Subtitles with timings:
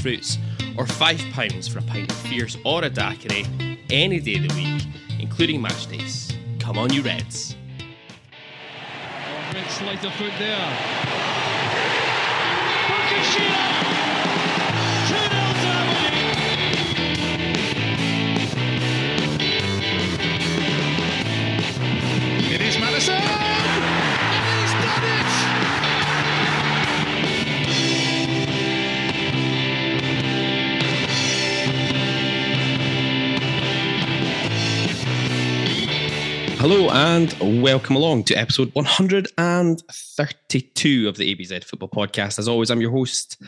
[0.00, 0.38] fruits,
[0.76, 3.46] or £5 for a pint of fierce or a daiquiri
[3.90, 4.82] any day of the week,
[5.18, 6.32] including match days.
[6.58, 7.56] Come on, you Reds.
[7.80, 11.08] Oh, red slight of foot there.
[22.50, 23.47] It is Madison!
[36.58, 42.40] Hello and welcome along to episode 132 of the ABZ Football Podcast.
[42.40, 43.40] As always, I'm your host,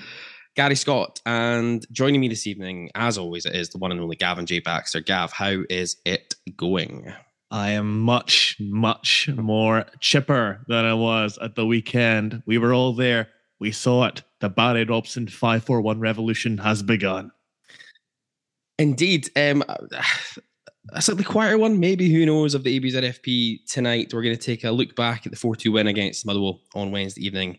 [0.55, 4.15] Gary Scott, and joining me this evening, as always, it is the one and only
[4.15, 4.61] Gavin J.
[4.61, 5.01] Baxter.
[5.01, 7.13] Gav, how is it going?
[7.51, 12.45] I am much, much more chipper than I was at the weekend.
[12.47, 13.27] We were all there.
[13.59, 14.23] We saw it.
[14.39, 17.33] The Barry Robson 541 revolution has begun.
[18.79, 19.31] Indeed.
[19.37, 19.65] Um,
[20.93, 22.13] a slightly quieter one, maybe.
[22.13, 24.13] Who knows of the ABZFP tonight?
[24.13, 26.91] We're going to take a look back at the 4 2 win against Motherwell on
[26.91, 27.59] Wednesday evening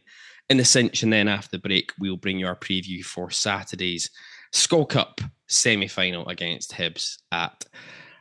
[0.50, 1.04] in the cinch.
[1.04, 4.10] And then after the break, we'll bring you our preview for Saturday's
[4.54, 7.66] Skol Cup semi final against Hibs at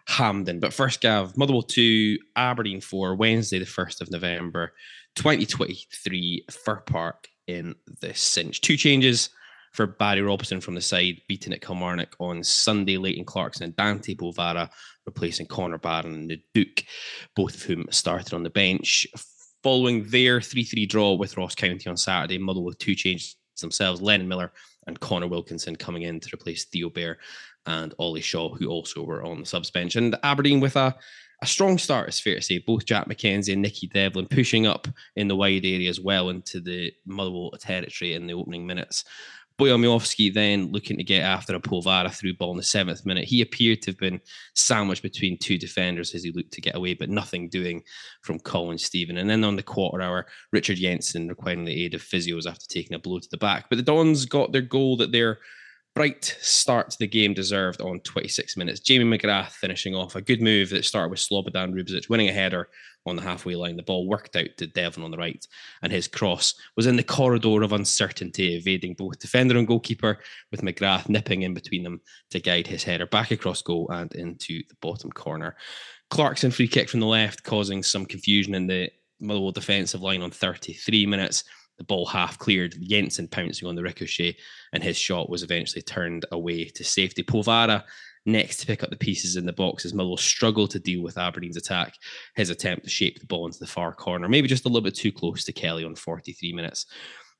[0.06, 0.60] Hampden.
[0.60, 4.72] But first, Gav, Motherwell 2, Aberdeen 4, Wednesday, the 1st of November,
[5.16, 8.60] 2023, Fir Park in the cinch.
[8.60, 9.30] Two changes
[9.70, 12.96] for Barry Robson from the side, beating at Kilmarnock on Sunday.
[12.96, 14.68] Leighton Clarkson and Dante Polvara
[15.06, 16.84] replacing Connor Barron and the Duk,
[17.34, 19.06] both of whom started on the bench.
[19.62, 24.00] Following their 3 3 draw with Ross County on Saturday, Muddle with two changes themselves
[24.00, 24.52] Lennon Miller
[24.86, 27.18] and Connor Wilkinson coming in to replace Theo Bair
[27.66, 29.96] and Ollie Shaw, who also were on the subs bench.
[29.96, 30.96] And Aberdeen with a
[31.42, 32.58] a strong start, it's fair to say.
[32.58, 34.86] Both Jack McKenzie and Nicky Devlin pushing up
[35.16, 39.04] in the wide area as well into the Motherwell territory in the opening minutes.
[39.60, 43.24] Bojan Miovski then looking to get after a Polvara through ball in the seventh minute.
[43.24, 44.20] He appeared to have been
[44.54, 47.82] sandwiched between two defenders as he looked to get away, but nothing doing
[48.22, 49.18] from Colin Steven.
[49.18, 52.94] And then on the quarter hour, Richard Jensen requiring the aid of physios after taking
[52.94, 53.66] a blow to the back.
[53.68, 55.38] But the Dons got their goal that their
[55.94, 58.80] bright start to the game deserved on 26 minutes.
[58.80, 62.68] Jamie McGrath finishing off a good move that started with Slobodan Rubezic winning a header
[63.06, 63.76] on the halfway line.
[63.76, 65.44] The ball worked out to Devlin on the right,
[65.82, 70.18] and his cross was in the corridor of uncertainty, evading both defender and goalkeeper,
[70.50, 72.00] with McGrath nipping in between them
[72.30, 75.56] to guide his header back across goal and into the bottom corner.
[76.10, 78.90] Clarkson free kick from the left, causing some confusion in the
[79.20, 81.44] Motherwell defensive line on 33 minutes.
[81.80, 84.36] The ball half cleared, Jensen pouncing on the ricochet,
[84.74, 87.22] and his shot was eventually turned away to safety.
[87.22, 87.84] Polvara
[88.26, 91.16] next to pick up the pieces in the box as Motherwell struggled to deal with
[91.16, 91.94] Aberdeen's attack.
[92.36, 94.94] His attempt to shape the ball into the far corner, maybe just a little bit
[94.94, 96.84] too close to Kelly on 43 minutes.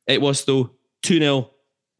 [0.06, 0.70] It was, though,
[1.02, 1.50] 2 0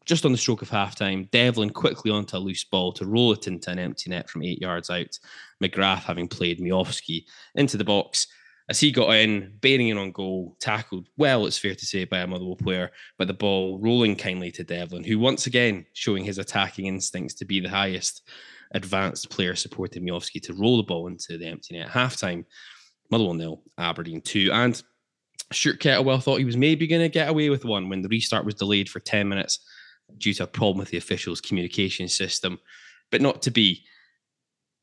[0.03, 1.29] just on the stroke of halftime.
[1.29, 4.59] Devlin quickly onto a loose ball to roll it into an empty net from eight
[4.59, 5.19] yards out.
[5.63, 8.25] McGrath, having played Miovski into the box,
[8.71, 12.19] as he got in, bearing in on goal, tackled well, it's fair to say, by
[12.19, 16.37] a Motherwell player, but the ball rolling kindly to Devlin, who once again showing his
[16.37, 18.21] attacking instincts to be the highest
[18.73, 21.87] advanced player supporting Miovski to roll the ball into the empty net.
[21.87, 22.45] At halftime,
[23.11, 24.81] Motherwell nil, Aberdeen two, and
[25.51, 28.45] Stuart Kettlewell thought he was maybe going to get away with one when the restart
[28.45, 29.59] was delayed for 10 minutes
[30.17, 32.57] due to a problem with the officials' communication system,
[33.11, 33.83] but not to be.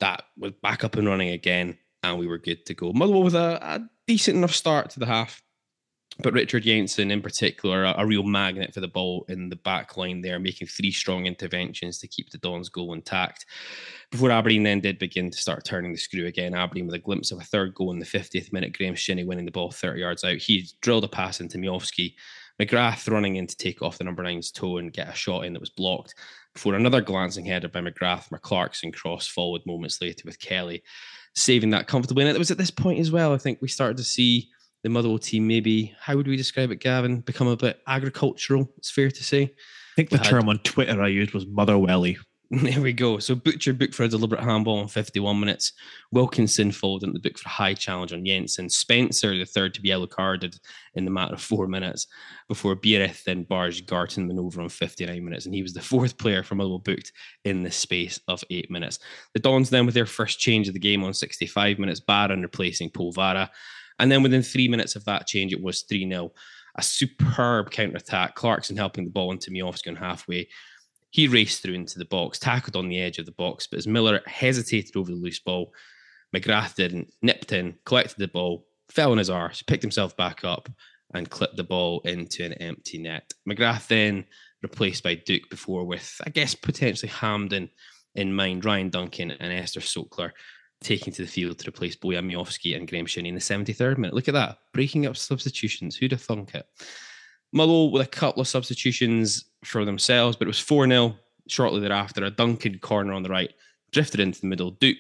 [0.00, 2.92] That was back up and running again, and we were good to go.
[2.92, 5.42] Motherwell with a, a decent enough start to the half,
[6.20, 9.96] but Richard Jensen in particular, a, a, real magnet for the ball in the back
[9.96, 13.46] line there, making three strong interventions to keep the Dons' goal intact.
[14.10, 17.30] Before Aberdeen then did begin to start turning the screw again, Aberdeen with a glimpse
[17.30, 20.24] of a third goal in the 50th minute, Graeme Shinnie winning the ball 30 yards
[20.24, 20.38] out.
[20.38, 22.14] He drilled a pass into Miovski,
[22.60, 25.52] McGrath running in to take off the number nine's toe and get a shot in
[25.52, 26.14] that was blocked
[26.58, 30.82] before another glancing header by McGrath, McClarkson cross followed moments later with Kelly
[31.38, 32.24] saving that comfortably.
[32.24, 34.48] And it was at this point as well, I think we started to see
[34.82, 38.90] the Motherwell team maybe, how would we describe it, Gavin, become a bit agricultural, it's
[38.90, 39.42] fair to say.
[39.42, 42.16] I think the term on Twitter I used was Motherwelly.
[42.62, 43.18] There we go.
[43.18, 45.74] So Butcher booked for a deliberate handball in 51 minutes.
[46.12, 48.70] Wilkinson followed in the book for a high challenge on Jensen.
[48.70, 50.58] Spencer, the third to be yellow carded
[50.94, 52.06] in the matter of four minutes
[52.48, 55.44] before Biereth then barged Gartenmann over on 59 minutes.
[55.44, 57.12] And he was the fourth player for Motherwell booked
[57.44, 58.98] in the space of eight minutes.
[59.34, 62.88] The Dons then with their first change of the game on 65 minutes, Barron replacing
[62.90, 63.50] Polvara.
[63.98, 66.32] And then within three minutes of that change, it was 3 0.
[66.76, 68.36] A superb counter attack.
[68.36, 70.48] Clarkson helping the ball into Miovski on halfway
[71.10, 73.86] he raced through into the box, tackled on the edge of the box, but as
[73.86, 75.72] Miller hesitated over the loose ball,
[76.34, 80.68] McGrath didn't, nipped in, collected the ball, fell on his arse, picked himself back up,
[81.14, 83.32] and clipped the ball into an empty net.
[83.48, 84.26] McGrath then
[84.62, 87.70] replaced by Duk before with, I guess, potentially Hampden
[88.14, 90.32] in mind, Ryan Duncan and Ester Sokler
[90.80, 94.14] taking to the field to replace Bojan and Graeme Shinnie in the 73rd minute.
[94.14, 95.96] Look at that, breaking up substitutions.
[95.96, 96.66] Who'd have thunk it?
[97.52, 101.16] Mullall with a couple of substitutions for themselves, but it was 4 0
[101.48, 102.24] shortly thereafter.
[102.24, 103.52] A Duncan corner on the right,
[103.92, 104.72] drifted into the middle.
[104.72, 104.96] Duk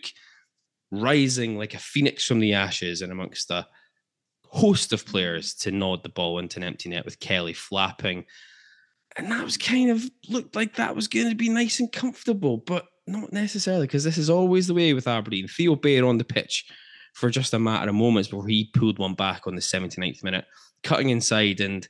[0.90, 3.66] rising like a phoenix from the ashes and amongst a
[4.44, 8.24] host of players to nod the ball into an empty net with Kelly flapping.
[9.16, 12.56] And that was kind of looked like that was going to be nice and comfortable,
[12.56, 15.48] but not necessarily because this is always the way with Aberdeen.
[15.48, 16.66] Theo Bair on the pitch
[17.14, 20.46] for just a matter of moments before he pulled one back on the 79th minute,
[20.82, 21.88] cutting inside and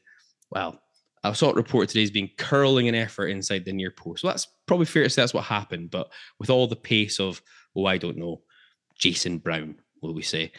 [0.51, 0.81] well,
[1.25, 4.23] I saw it reported today as being curling an effort inside the near post.
[4.23, 5.91] So that's probably fair to say that's what happened.
[5.91, 7.43] But with all the pace of,
[7.77, 8.43] oh, I don't know,
[8.97, 10.53] Jason Brown, will we say?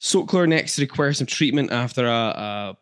[0.00, 2.76] Sokler next to require some treatment after a, a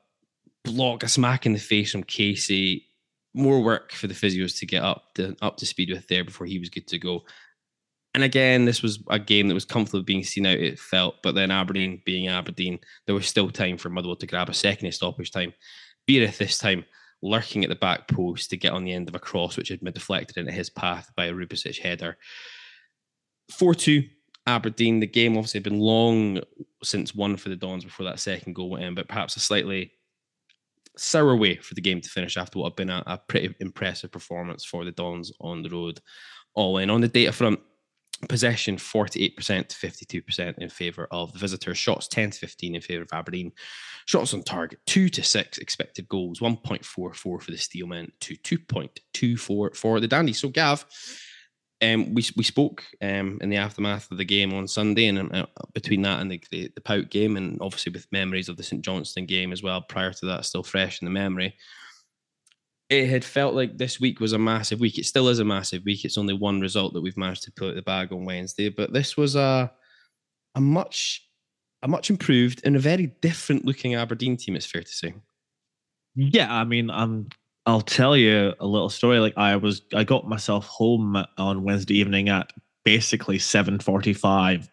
[0.65, 2.87] block, a smack in the face from Casey.
[3.35, 6.47] More work for the physios to get up to up to speed with there before
[6.47, 7.23] he was good to go.
[8.15, 11.17] And again, this was a game that was comfortable being seen out, it felt.
[11.21, 14.91] But then Aberdeen being Aberdeen, there was still time for Motherwell to grab a second
[14.93, 15.53] stoppage time.
[16.09, 16.85] Biereth this time
[17.23, 19.81] lurking at the back post to get on the end of a cross, which had
[19.81, 22.19] been deflected into his path by a Rubezic header.
[23.51, 24.05] 4 2
[24.47, 25.01] Aberdeen.
[25.01, 26.41] The game obviously had been long
[26.83, 29.93] since one for the Dons before that second goal went in, but perhaps a slightly
[30.97, 34.13] sour way for the game to finish after what had been a, a pretty impressive
[34.13, 36.01] performance for the Dons on the road.
[36.55, 37.59] All in on the data front,
[38.27, 41.79] possession 48% to 52% in favour of the visitors.
[41.79, 43.53] Shots 10 to 15 in favour of Aberdeen.
[44.07, 50.01] Shots on target 2 to 6 expected goals 1.44 for the Steelmen to 2.24 for
[50.01, 50.85] the dandy So, Gav,
[51.83, 55.47] um, we, we spoke um, in the aftermath of the game on Sunday, and uh,
[55.75, 58.83] between that and the, the, the PAOK game, and obviously with memories of the St
[58.83, 61.55] Johnstone game as well, prior to that, still fresh in the memory
[63.01, 64.99] it had felt like this week was a massive week.
[64.99, 66.05] It still is a massive week.
[66.05, 69.17] It's only one result that we've managed to put the bag on Wednesday, but this
[69.17, 69.71] was a
[70.55, 71.23] a much
[71.83, 74.57] a much improved and a very different looking Aberdeen team.
[74.57, 75.15] It's fair to say.
[76.15, 77.29] Yeah, I mean, I'm.
[77.67, 79.21] I'll tell you a little story.
[79.21, 82.53] Like I was, I got myself home on Wednesday evening at
[82.85, 84.69] basically 7:45,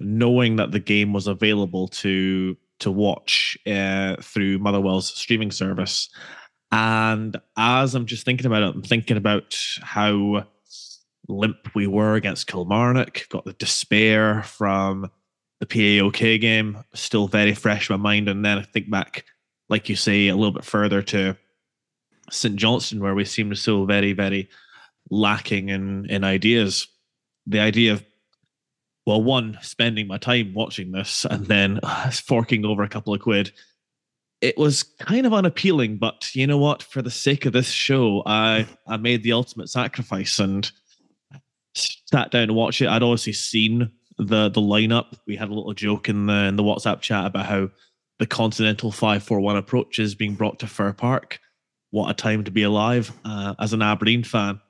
[0.00, 6.10] knowing that the game was available to to watch uh, through Motherwell's streaming service
[6.74, 10.44] and as I'm just thinking about it, I'm thinking about how
[11.28, 15.08] limp we were against Kilmarnock, got the despair from
[15.60, 18.28] the PAOK game, still very fresh in my mind.
[18.28, 19.24] And then I think back,
[19.68, 21.36] like you say, a little bit further to
[22.32, 22.56] St.
[22.56, 24.48] Johnstone, where we seemed so very, very
[25.10, 26.88] lacking in, in ideas.
[27.46, 28.04] The idea of,
[29.06, 31.78] well, one, spending my time watching this and then
[32.10, 33.52] forking over a couple of quid
[34.44, 36.82] it was kind of unappealing, but you know what?
[36.82, 40.70] For the sake of this show, I I made the ultimate sacrifice and
[41.74, 42.88] sat down to watch it.
[42.88, 45.16] I'd obviously seen the the lineup.
[45.26, 47.70] We had a little joke in the in the WhatsApp chat about how
[48.18, 51.40] the Continental five four one approach is being brought to Fir Park.
[51.90, 54.60] What a time to be alive uh, as an Aberdeen fan.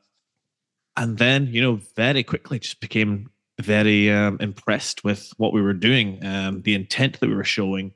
[0.97, 5.73] And then, you know, very quickly just became very um, impressed with what we were
[5.73, 7.93] doing, um, the intent that we were showing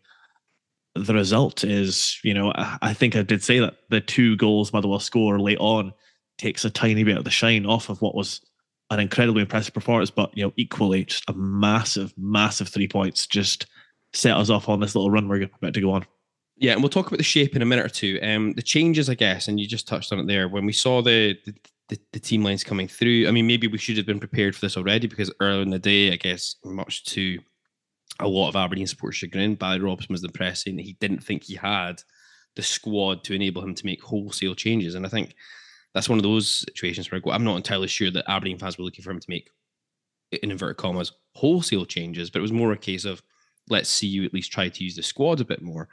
[0.98, 5.00] the result is, you know, I think I did say that the two goals Motherwell
[5.00, 5.92] score late on
[6.36, 8.40] takes a tiny bit of the shine off of what was
[8.90, 13.66] an incredibly impressive performance, but you know, equally just a massive, massive three points just
[14.12, 16.06] set us off on this little run we're about to go on.
[16.56, 18.18] Yeah, and we'll talk about the shape in a minute or two.
[18.22, 20.48] Um, the changes, I guess, and you just touched on it there.
[20.48, 21.54] When we saw the, the
[21.88, 24.60] the, the, team lines coming through, I mean, maybe we should have been prepared for
[24.60, 27.38] this already because earlier in the day, I guess, much to
[28.20, 29.54] a lot of Aberdeen supporters chagrin.
[29.54, 32.02] Barry Robson was impressed that he didn't think he had
[32.56, 34.94] the squad to enable him to make wholesale changes.
[34.94, 35.34] And I think
[35.94, 39.04] that's one of those situations where I'm not entirely sure that Aberdeen fans were looking
[39.04, 39.50] for him to make,
[40.32, 43.22] in inverted commas, wholesale changes, but it was more a case of
[43.70, 45.88] let's see you at least try to use the squad a bit more.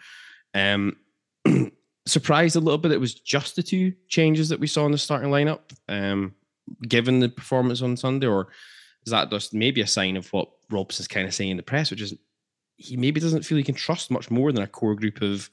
[0.54, 0.98] Um,
[2.08, 4.98] surprised a little bit it was just the two changes that we saw in the
[4.98, 5.62] starting lineup.
[5.90, 6.36] Um,
[6.88, 8.48] given the performance on Sunday, or
[9.06, 11.92] is that just maybe a sign of what Robson's kind of saying in the press,
[11.92, 12.14] which is
[12.78, 15.50] he maybe doesn't feel he can trust much more than a core group of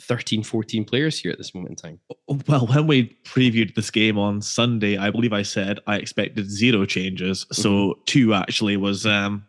[0.00, 2.00] 13, 14 players here at this moment in time.
[2.48, 6.86] Well, when we previewed this game on Sunday, I believe I said I expected zero
[6.86, 7.46] changes.
[7.52, 8.00] So mm-hmm.
[8.06, 9.44] two actually was um,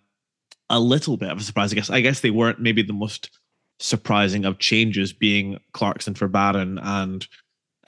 [0.70, 1.72] a little bit of a surprise.
[1.72, 1.90] I guess.
[1.90, 3.30] I guess they weren't maybe the most
[3.80, 7.28] surprising of changes, being Clarkson for Barron and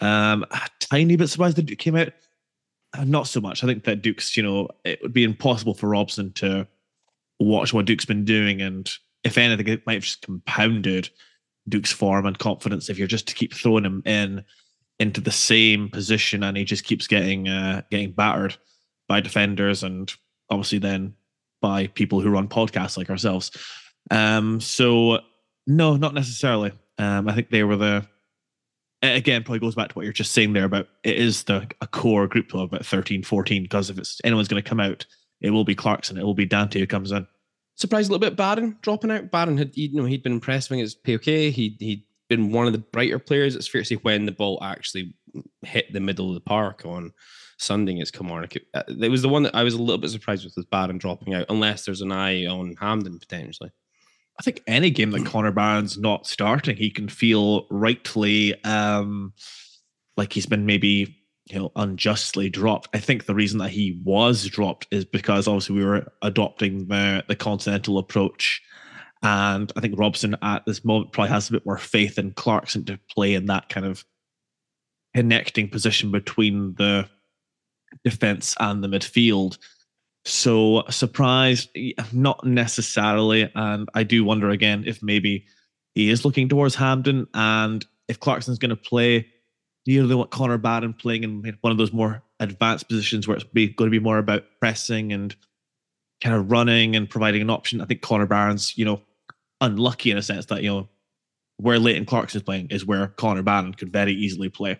[0.02, 2.14] um, a tiny bit surprised that it came out.
[2.98, 3.64] Uh, not so much.
[3.64, 6.68] I think that Duk's, you know, it would be impossible for Robson to
[7.40, 8.90] watch what Duk's been doing, and
[9.24, 11.10] if anything, it might have just compounded
[11.68, 14.44] Duk's form and confidence if you're just to keep throwing him in
[15.00, 18.56] into the same position and he just keeps getting uh, getting battered
[19.08, 20.14] by defenders and
[20.50, 21.14] obviously then
[21.62, 23.52] by people who run podcasts like ourselves.
[24.12, 25.20] Um, so
[25.68, 26.72] no, not necessarily.
[26.98, 28.08] Um, I think they were the
[29.02, 31.88] again probably goes back to what you're just saying there about it is the a
[31.88, 35.06] core group of about 13, 14 because if it's anyone's going to come out,
[35.42, 37.28] it will be Clarkson, it will be Dante who comes in
[37.76, 38.38] surprised a little bit.
[38.38, 39.32] Barron dropping out.
[39.32, 41.52] Barron had you know he'd been impressive against PAOK.
[41.52, 43.56] He he'd been one of the brighter players.
[43.56, 45.14] It's fair to say when the ball actually
[45.62, 47.12] hit the middle of the park on
[47.58, 48.54] Sunday against Kilmarnock.
[48.74, 50.98] Uh, it was the one that I was a little bit surprised with was Barron
[50.98, 53.72] dropping out, unless there's an eye on Hampden potentially.
[54.40, 59.34] I think any game that Connor Barron's not starting, he can feel rightly um,
[60.18, 61.16] like he's been maybe
[61.46, 62.90] you know unjustly dropped.
[62.94, 67.24] I think the reason that he was dropped is because obviously we were adopting the
[67.28, 68.62] the continental approach,
[69.24, 72.84] and I think Robson at this moment probably has a bit more faith in Clarkson
[72.86, 74.04] to play in that kind of
[75.16, 77.08] connecting position between the
[78.04, 79.58] defense and the midfield.
[80.26, 81.70] So surprised,
[82.12, 85.46] not necessarily, and I do wonder again if maybe
[85.94, 89.28] he is looking towards Hampden and if Clarkson's going to play
[89.88, 93.68] really want Connor Barron playing in one of those more advanced positions where it's be,
[93.70, 95.36] going to be more about pressing and
[96.22, 97.82] kind of running and providing an option.
[97.82, 99.02] I think Connor Barron's, you know,
[99.62, 100.90] unlucky in a sense that, you know,
[101.58, 104.80] where Leighton Clarkson is playing is where Connor Barron could very easily play.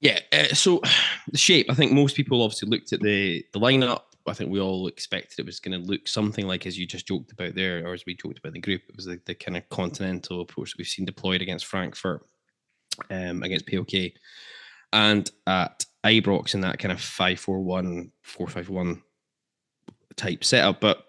[0.00, 0.18] Yeah.
[0.32, 0.82] Uh, so
[1.30, 4.02] the shape, I think most people obviously looked at the the lineup.
[4.26, 7.06] I think we all expected it was going to look something like as you just
[7.06, 8.82] joked about there, or as we talked about in the group.
[8.88, 12.22] It was the, the kind of continental approach that we've seen deployed against Frankfurt
[13.10, 14.12] um, against PAOK.
[14.92, 19.02] And at Ibrox in that kind of 5 4 1, 4 5 1
[20.16, 20.80] type setup.
[20.80, 21.04] But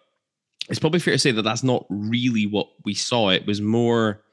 [0.70, 3.30] it's probably fair to say that that's not really what we saw.
[3.30, 4.24] It was more,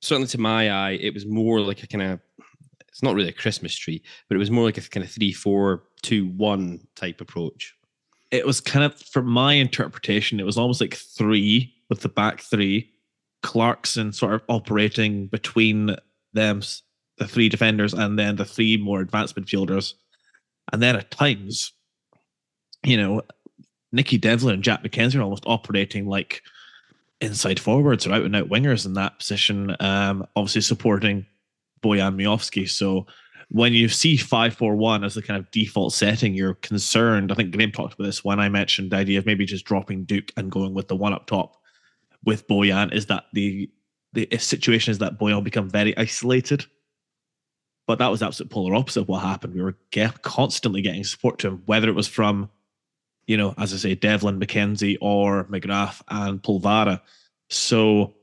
[0.00, 2.20] certainly to my eye, it was more like a kind of,
[2.88, 5.32] it's not really a Christmas tree, but it was more like a kind of 3
[5.32, 7.74] 4 2 1 type approach.
[8.30, 12.40] It was kind of, from my interpretation, it was almost like three with the back
[12.40, 12.90] three.
[13.42, 15.96] Clarkson sort of operating between
[16.32, 16.62] them
[17.18, 19.94] the three defenders and then the three more advanced midfielders.
[20.72, 21.72] And then at times,
[22.84, 23.22] you know,
[23.92, 26.42] Nicky Devlin and Jack McKenzie are almost operating like
[27.20, 31.26] inside forwards or out and out wingers in that position, um, obviously supporting
[31.82, 32.68] Bojan Miovski.
[32.68, 33.06] So
[33.50, 37.30] when you see 541 as the kind of default setting, you're concerned.
[37.30, 40.04] I think Graham talked about this when I mentioned the idea of maybe just dropping
[40.04, 41.56] Duk and going with the one up top
[42.24, 43.70] with Bojan is that the
[44.12, 46.66] the situation is that Bojan become very isolated
[47.90, 49.52] but that was absolute polar opposite of what happened.
[49.52, 49.74] We were
[50.22, 52.48] constantly getting support to him, whether it was from,
[53.26, 57.00] you know, as I say, Devlin, McKenzie, or McGrath and Polvara.
[57.48, 58.14] So,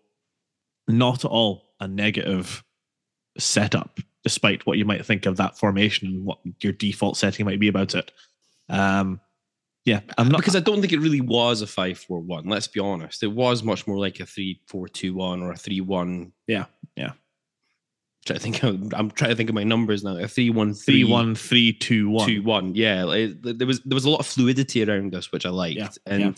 [0.87, 2.63] not at all a negative
[3.37, 7.59] setup, despite what you might think of that formation and what your default setting might
[7.59, 8.11] be about it.
[8.69, 9.21] Um,
[9.85, 12.49] yeah, I'm not because I don't think it really was a five-four-one.
[12.49, 16.33] Let's be honest; it was much more like a three-four-two-one or a three-one.
[16.47, 16.65] Yeah,
[16.97, 17.13] yeah
[18.27, 20.17] trying to think of, I'm trying to think of my numbers now.
[20.17, 22.75] A three one three one three two one two one.
[22.75, 25.77] Yeah, like, there was there was a lot of fluidity around us, which I liked,
[25.77, 26.31] yeah, and yeah.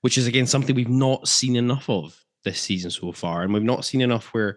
[0.00, 3.62] which is again something we've not seen enough of this season so far, and we've
[3.62, 4.56] not seen enough where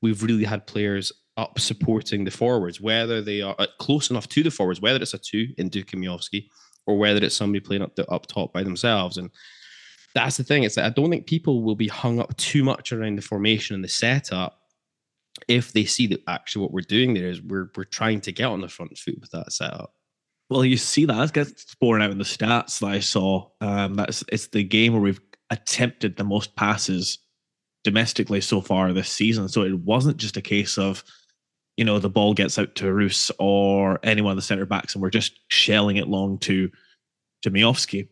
[0.00, 4.42] we've really had players up supporting the forwards, whether they are uh, close enough to
[4.42, 6.46] the forwards, whether it's a two in Duk-Miovski,
[6.86, 9.30] or whether it's somebody playing up the, up top by themselves, and
[10.14, 10.64] that's the thing.
[10.64, 13.74] It's that I don't think people will be hung up too much around the formation
[13.74, 14.58] and the setup
[15.48, 18.46] if they see that actually what we're doing there is we're we're trying to get
[18.46, 19.94] on the front foot with that setup.
[20.50, 23.48] Well, you see that as gets borne out in the stats that I saw.
[23.60, 25.20] Um, that's it's the game where we've
[25.50, 27.18] attempted the most passes
[27.84, 29.48] domestically so far this season.
[29.48, 31.02] So it wasn't just a case of,
[31.76, 34.94] you know, the ball gets out to Roos or any one of the centre backs,
[34.94, 36.70] and we're just shelling it long to
[37.42, 38.08] to Miovski.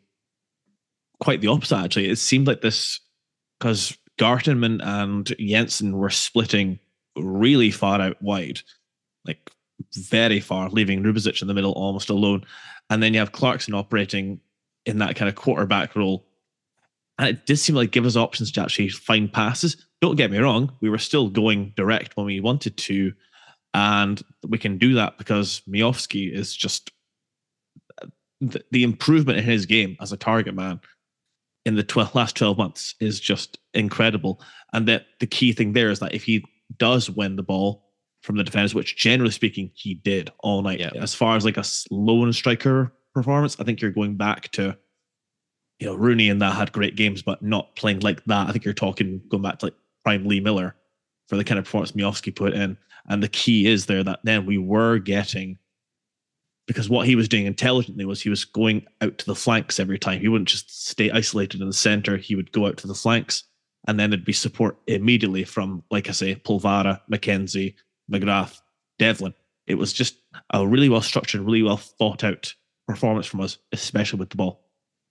[1.21, 2.09] Quite the opposite, actually.
[2.09, 3.01] It seemed like this
[3.59, 6.79] because Gartenmann and Jensen were splitting
[7.17, 8.61] really far out wide,
[9.27, 9.51] like
[9.95, 12.45] very far, leaving Rubezic in the middle almost alone.
[12.89, 14.41] And then you have Clarkson operating
[14.87, 16.27] in that kind of quarterback role.
[17.19, 19.77] And it did seem like give us options to actually find passes.
[20.01, 23.13] Don't get me wrong, we were still going direct when we wanted to.
[23.75, 26.91] And we can do that because Miovski is just
[28.41, 30.81] the, the improvement in his game as a target man
[31.67, 34.41] in the 12, last 12 months is just incredible.
[34.73, 36.45] And that the key thing there is that if he
[36.79, 37.85] does win the ball
[38.23, 40.91] from the defenders, which generally speaking he did all night, Yeah.
[41.01, 44.77] as far as like a lone striker performance, I think you're going back to
[45.79, 48.49] you know Rooney and that had great games, but not playing like that.
[48.49, 49.75] I think you're talking going back to like
[50.05, 50.77] prime Lee Miller
[51.29, 52.77] for the kind of performance Miovski put in.
[53.11, 55.59] And the key is there that then we were getting
[56.69, 59.99] because what he was doing intelligently was he was going out to the flanks every
[59.99, 60.21] time.
[60.21, 62.17] He wouldn't just stay isolated in the center.
[62.17, 63.43] He would go out to the flanks,
[63.89, 67.75] and then there'd be support immediately from, like I say, Polvara, McKenzie,
[68.09, 68.61] McGrath,
[69.01, 69.35] Devlin.
[69.67, 70.19] It was just
[70.51, 72.55] a really well structured, really well thought out
[72.87, 74.63] performance from us, especially with the ball.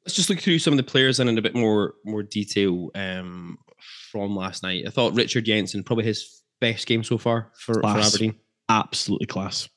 [0.06, 3.58] Let's just look through some of the players in a bit more more detail um,
[4.12, 4.86] from last night.
[4.88, 8.36] I thought Richard Jensen probably his best game so far for, for Aberdeen.
[8.70, 9.70] Absolutely class.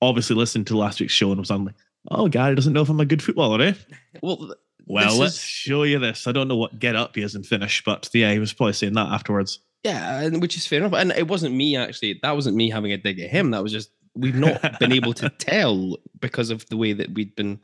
[0.00, 1.74] Obviously, listened to last week's show and was like,
[2.10, 3.74] oh, Gary doesn't know if I'm a good footballer, eh?
[4.20, 4.54] Well,
[4.86, 6.26] Well, let's is- show you this.
[6.26, 8.72] I don't know what get up he is in finish, but yeah, he was probably
[8.72, 9.60] saying that afterwards.
[9.84, 10.92] Yeah, which is fair enough.
[10.94, 12.18] And it wasn't me actually.
[12.22, 13.50] That wasn't me having a dig at him.
[13.50, 17.34] That was just we've not been able to tell because of the way that we'd
[17.34, 17.60] been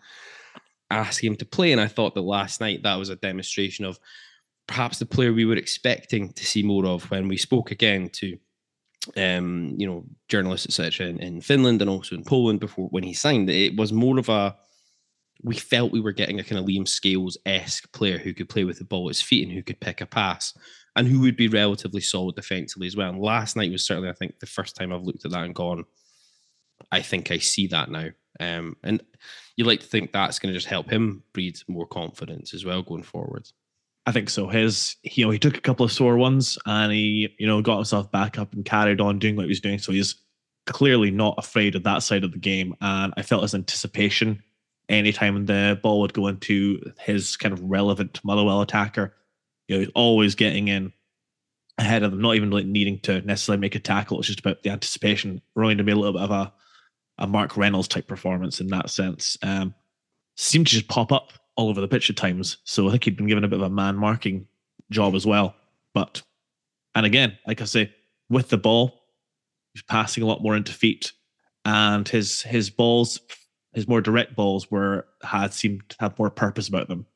[0.90, 1.71] asking him to play.
[1.73, 3.99] And I thought that last night that was a demonstration of
[4.69, 8.39] perhaps the player we were expecting to see more of when we spoke again to
[9.17, 13.15] um, you know, journalists, etc., in, in Finland and also in Poland before when he
[13.15, 13.51] signed.
[13.51, 14.55] It was more of a
[15.43, 18.65] we felt we were getting a kind of Liam Scales esque player who could play
[18.65, 20.53] with the ball at his feet and who could pick a pass
[20.97, 23.11] and who would be relatively solid defensively as well.
[23.11, 25.55] And last night was certainly, I think, the first time I've looked at that and
[25.55, 25.85] gone,
[26.91, 28.09] I think I see that now.
[28.41, 29.01] Um, and
[29.57, 32.83] you like to think that's going to just help him breed more confidence as well
[32.83, 33.49] going forward.
[34.09, 34.49] I think so.
[34.49, 37.77] His, you know, he took a couple of sore ones and he, you know, got
[37.77, 39.79] himself back up and carried on doing what he was doing.
[39.79, 40.15] So he's
[40.65, 42.75] clearly not afraid of that side of the game.
[42.81, 44.43] And I felt his anticipation
[44.88, 49.14] anytime the ball would go into his kind of relevant Motherwell attacker,
[49.66, 50.90] you know, he's always getting in
[51.77, 54.21] ahead of them, not even like needing to necessarily make a tackle.
[54.21, 55.42] It's just about the anticipation.
[55.55, 56.51] Reminded me a little bit of a,
[57.18, 59.37] a Mark Reynolds type performance in that sense.
[59.42, 59.75] Um,
[60.38, 62.59] seemed to just pop up all over the pitch at times.
[62.62, 64.47] So I think he'd been given a bit of a man marking
[64.90, 65.57] job as well.
[65.92, 66.23] But
[66.94, 67.92] and again, like I say,
[68.31, 69.03] with the ball,
[69.75, 71.12] he's passing a lot more into feet,
[71.64, 73.21] and his his balls,
[73.75, 77.07] his more direct balls were had seemed to have more purpose about them.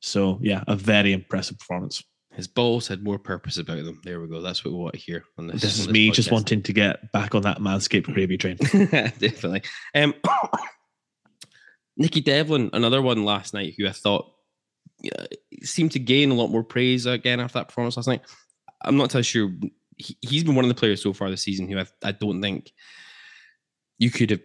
[0.00, 2.02] So yeah, a very impressive performance.
[2.32, 4.00] His balls had more purpose about them.
[4.04, 4.42] There we go.
[4.42, 5.62] That's what we want to hear on this.
[5.62, 8.56] This on is me just wanting to get back on that manscaped gravy train.
[9.18, 9.62] Definitely.
[9.94, 10.14] Um,
[11.96, 14.30] Nicky Devlin, another one last night who I thought
[15.02, 15.26] yeah,
[15.62, 18.22] seemed to gain a lot more praise again after that performance last night.
[18.82, 19.50] I'm not entirely sure.
[19.96, 22.40] He, he's been one of the players so far this season who I, I don't
[22.42, 22.72] think
[23.98, 24.42] you could have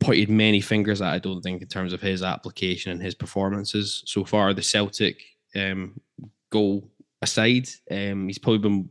[0.00, 1.14] pointed many fingers at.
[1.14, 4.52] I don't think in terms of his application and his performances so far.
[4.52, 5.22] The Celtic
[5.54, 6.00] um,
[6.50, 6.90] goal
[7.22, 8.88] aside, um, he's probably been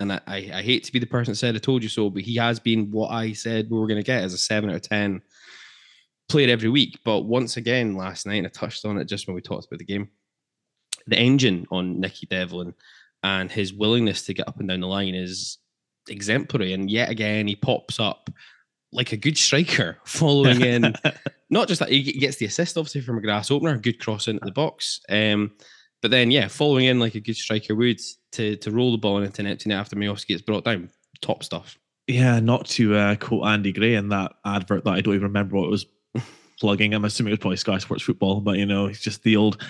[0.00, 2.22] and I, I, hate to be the person that said I told you so, but
[2.22, 4.76] he has been what I said we were going to get as a seven out
[4.76, 5.22] of ten
[6.28, 6.98] player every week.
[7.04, 9.78] But once again, last night, and I touched on it just when we talked about
[9.78, 10.08] the game,
[11.06, 12.74] the engine on Nicky Devlin
[13.22, 15.58] and his willingness to get up and down the line is
[16.08, 16.72] exemplary.
[16.72, 18.30] And yet again, he pops up
[18.92, 20.94] like a good striker, following in.
[21.50, 24.28] Not just that he gets the assist, obviously from a grass opener, a good cross
[24.28, 25.00] into the box.
[25.08, 25.52] Um,
[26.02, 28.00] but then, yeah, following in like a good striker would
[28.32, 30.90] to to roll the ball into an empty net after Miovski gets brought down.
[31.20, 31.76] Top stuff.
[32.06, 35.56] Yeah, not to uh, quote Andy Gray in that advert that I don't even remember
[35.56, 35.86] what it was
[36.60, 36.94] plugging.
[36.94, 39.62] I'm assuming it was probably Sky Sports Football, but you know, he's just the old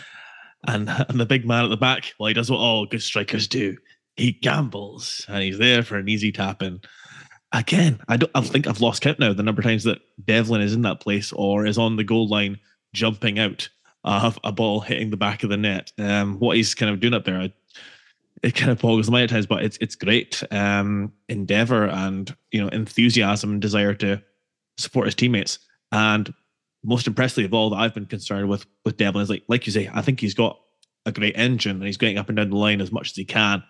[0.67, 2.15] and and the big man at the back.
[2.19, 3.77] Well, he does what all good strikers do.
[4.17, 6.81] He gambles and he's there for an easy tap in.
[7.53, 8.33] Again, I don't.
[8.35, 9.33] I think I've lost count now.
[9.33, 12.29] The number of times that Devlin is in that place or is on the goal
[12.29, 12.59] line,
[12.93, 13.69] jumping out
[14.05, 15.93] of a ball hitting the back of the net.
[15.99, 17.53] Um, what he's kind of doing up there, I,
[18.43, 22.35] it kind of boggles the mind at times, but it's it's great um, endeavor and
[22.51, 24.23] you know enthusiasm and desire to
[24.77, 25.59] support his teammates.
[25.91, 26.33] And
[26.89, 29.73] most impressively of all that I've been concerned with with Devlin is like like you
[29.73, 30.59] say, I think he's got
[31.07, 33.25] a great engine and he's getting up and down the line as much as he
[33.25, 33.63] can.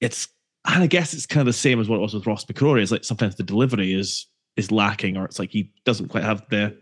[0.00, 0.28] It's
[0.64, 2.82] and I guess it's kind of the same as what it was with Ross McCrorie.
[2.82, 6.42] It's like sometimes the delivery is is lacking, or it's like he doesn't quite have
[6.50, 6.76] the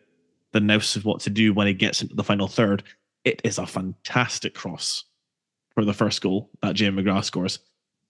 [0.53, 2.83] the nous of what to do when he gets into the final third.
[3.25, 5.05] It is a fantastic cross
[5.75, 7.59] for the first goal that Jamie McGrath scores.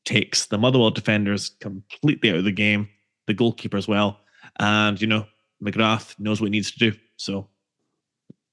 [0.04, 2.88] Takes the Motherwell defenders completely out of the game.
[3.26, 4.20] the goalkeeper as well.
[4.58, 5.26] And, you know,
[5.62, 6.98] McGrath knows what he needs to do.
[7.20, 7.48] So,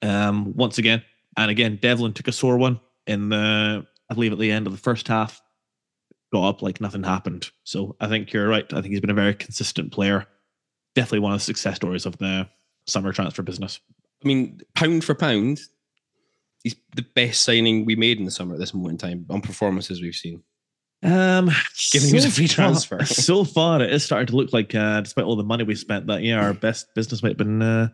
[0.02, 1.02] um, once again,
[1.38, 4.74] and again, Devlin took a sore one in the, I believe, at the end of
[4.74, 5.42] the first half,
[6.34, 7.50] got up like nothing happened.
[7.64, 8.66] So I think you're right.
[8.74, 10.26] I think he's been a very consistent player.
[10.96, 12.50] Definitely one of the success stories of the
[12.88, 13.80] summer transfer business.
[14.22, 15.62] I mean, pound for pound,
[16.62, 19.40] he's the best signing we made in the summer at this moment in time on
[19.40, 20.44] performances we've seen.
[21.04, 21.52] Um,
[21.94, 23.06] Given he was a free far- transfer.
[23.06, 26.08] so far, it is starting to look like, uh, despite all the money we spent,
[26.08, 27.90] that yeah, our best business might have been uh,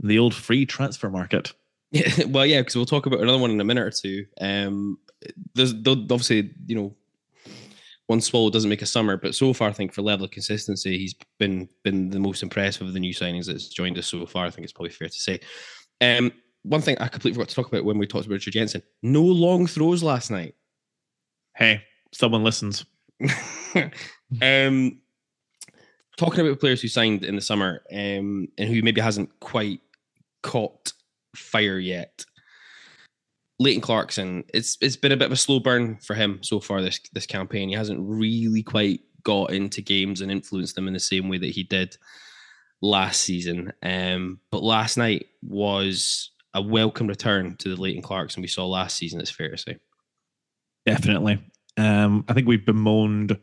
[0.00, 1.52] the old free transfer market.
[1.90, 4.26] Yeah, well, yeah, because we'll talk about another one in a minute or two.
[4.40, 4.98] Um,
[5.54, 6.94] there's obviously, you know,
[8.06, 10.98] one swallow doesn't make a summer, but so far, I think for level of consistency,
[10.98, 14.46] he's been been the most impressive of the new signings that's joined us so far.
[14.46, 15.40] I think it's probably fair to say.
[16.00, 16.32] Um,
[16.62, 19.22] one thing I completely forgot to talk about when we talked about Richard Jensen: no
[19.22, 20.54] long throws last night.
[21.54, 21.82] Hey,
[22.12, 22.86] someone listens.
[24.42, 25.00] um,
[26.16, 29.80] talking about players who signed in the summer um, and who maybe hasn't quite
[30.42, 30.92] caught
[31.36, 32.24] fire yet.
[33.60, 36.80] Leighton Clarkson, it's it's been a bit of a slow burn for him so far
[36.80, 37.68] this this campaign.
[37.68, 41.50] He hasn't really quite got into games and influenced them in the same way that
[41.50, 41.96] he did
[42.80, 43.72] last season.
[43.82, 48.96] Um, but last night was a welcome return to the Leighton Clarkson we saw last
[48.96, 49.20] season.
[49.20, 49.78] It's fair to say.
[50.86, 51.40] Definitely.
[51.76, 53.38] Um, I think we've bemoaned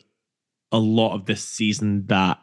[0.71, 2.39] a lot of this season that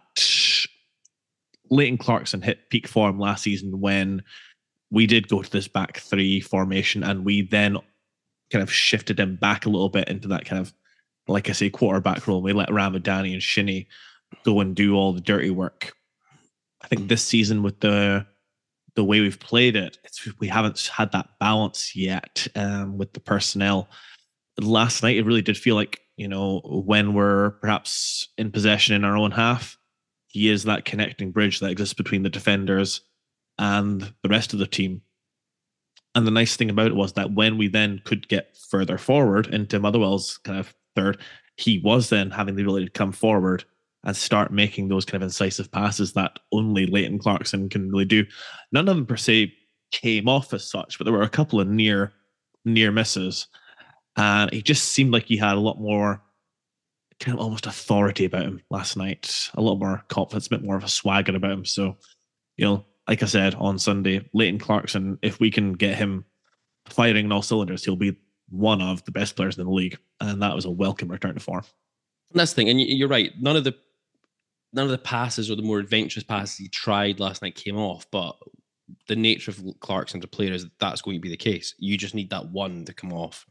[1.72, 4.22] Leighton Clarkson hit peak form last season when
[4.90, 7.78] we did go to this back three formation and we then
[8.50, 10.72] kind of shifted him back a little bit into that kind of,
[11.28, 12.42] like I say, quarterback role.
[12.42, 13.88] We let Ramadani and Shinnie
[14.44, 15.94] go and do all the dirty work.
[16.82, 18.26] I think this season with the
[18.94, 19.96] the way we've played it,
[20.38, 23.88] we haven't had that balance yet um, with the personnel
[24.60, 29.04] last night it really did feel like you know when we're perhaps in possession in
[29.04, 29.78] our own half
[30.32, 33.02] he is that connecting bridge that exists between the defenders
[33.58, 35.00] and the rest of the team
[36.14, 39.46] and the nice thing about it was that when we then could get further forward
[39.48, 41.18] into motherwell's kind of third
[41.56, 43.64] he was then having the ability to come forward
[44.04, 48.24] and start making those kind of incisive passes that only Leighton Clarkson can really do.
[48.72, 49.52] None of them per se
[49.92, 52.12] came off as such, but there were a couple of near
[52.64, 53.48] near misses
[54.16, 56.22] and he just seemed like he had a lot more
[57.22, 59.48] kind of almost authority about him last night.
[59.54, 61.64] A lot more confidence a bit more of a swagger about him.
[61.64, 61.96] So
[62.58, 66.24] you know like i said on sunday leighton clarkson if we can get him
[66.86, 68.14] firing in all cylinders he'll be
[68.52, 69.98] one of the best players in the league.
[70.20, 71.64] And that was a welcome return to form.
[72.30, 73.32] And that's the thing, and you- you're right.
[73.40, 73.74] None of the
[74.74, 78.10] none of the passes or the more adventurous passes he tried last night came off,
[78.10, 78.38] but
[79.06, 81.74] the nature of Clarkson to player is that that's going to be the case.
[81.78, 83.46] You just need that one to come off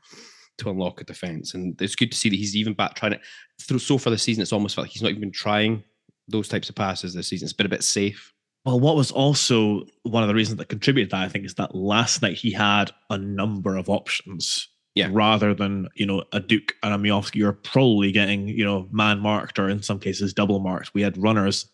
[0.62, 3.22] to unlock a defense, and it's good to see that he's even back trying it.
[3.62, 5.84] Through so far this season, it's almost felt like he's not even been trying
[6.28, 7.46] those types of passes this season.
[7.46, 8.34] It's been a bit safe.
[8.66, 11.56] Well, what was also one of the reasons that contributed to that, I think, is
[11.56, 14.68] that last night he had a number of options.
[14.94, 15.10] Yeah.
[15.12, 19.20] Rather than, you know, a Duk and a Miovski, you're probably getting, you know, man
[19.20, 20.94] marked or in some cases double marked.
[20.94, 21.66] We had runners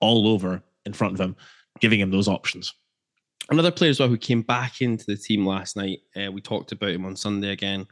[0.00, 1.36] all over in front of him,
[1.80, 2.74] giving him those options.
[3.50, 6.00] Another player as well who came back into the team last night.
[6.16, 7.86] Uh, we talked about him on Sunday again.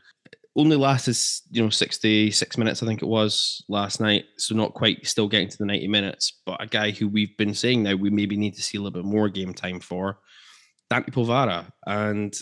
[0.56, 1.16] Only lasted,
[1.50, 4.24] you know, 66 minutes, I think it was last night.
[4.36, 7.54] So not quite still getting to the 90 minutes, but a guy who we've been
[7.54, 10.18] saying now we maybe need to see a little bit more game time for,
[10.88, 11.70] Dante Povara.
[11.86, 12.34] And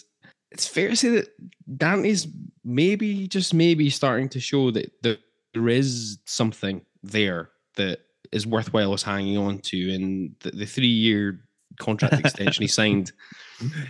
[0.51, 1.29] it's fair to say that
[1.77, 2.27] Dante's
[2.65, 8.01] maybe, just maybe starting to show that there is something there that
[8.33, 9.95] is worthwhile us hanging on to.
[9.95, 11.41] And the, the three year
[11.79, 13.13] contract extension he signed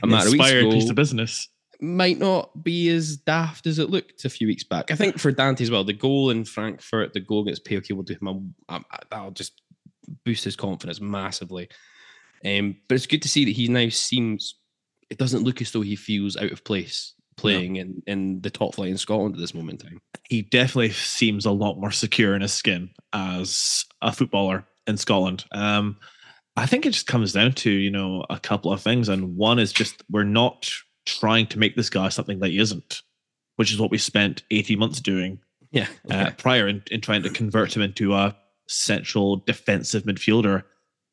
[0.03, 1.49] a matter of weeks ago piece of business.
[1.81, 4.91] Might not be as daft as it looked a few weeks back.
[4.91, 8.03] I think for Dante as well, the goal in Frankfurt, the goal against PAOK will
[8.03, 8.55] do him.
[8.69, 9.63] A, a- that'll just
[10.25, 11.69] boost his confidence massively.
[12.45, 14.57] Um, but it's good to see that he now seems.
[15.11, 18.75] It doesn't look as though he feels out of place playing in, in the top
[18.75, 20.03] flight in Scotland at this moment in time.
[20.29, 25.45] He definitely seems a lot more secure in his skin as a footballer in Scotland.
[25.53, 25.99] Um,
[26.57, 29.09] I think it just comes down to, you know, a couple of things.
[29.09, 30.69] And one is just we're not
[31.09, 33.03] trying to make this guy something that he isn't,
[33.57, 35.41] which is what we spent 18 months doing
[35.71, 38.37] Yeah, uh, prior in, in trying to convert him into a
[38.69, 40.63] central defensive midfielder,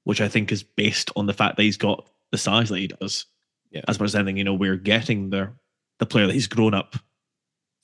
[0.04, 2.88] which I think is based on the fact that he's got the size that he
[2.88, 3.26] does.
[3.72, 3.82] Yeah.
[3.88, 5.52] As much as anything, you know, we're getting the
[6.00, 6.96] the player that he's grown up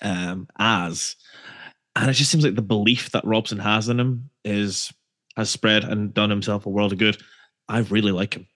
[0.02, 1.16] um, as.
[1.96, 4.92] And it just seems like the belief that Robson has in him is
[5.36, 7.18] has spread and done himself a world of good.
[7.68, 8.48] I really like him.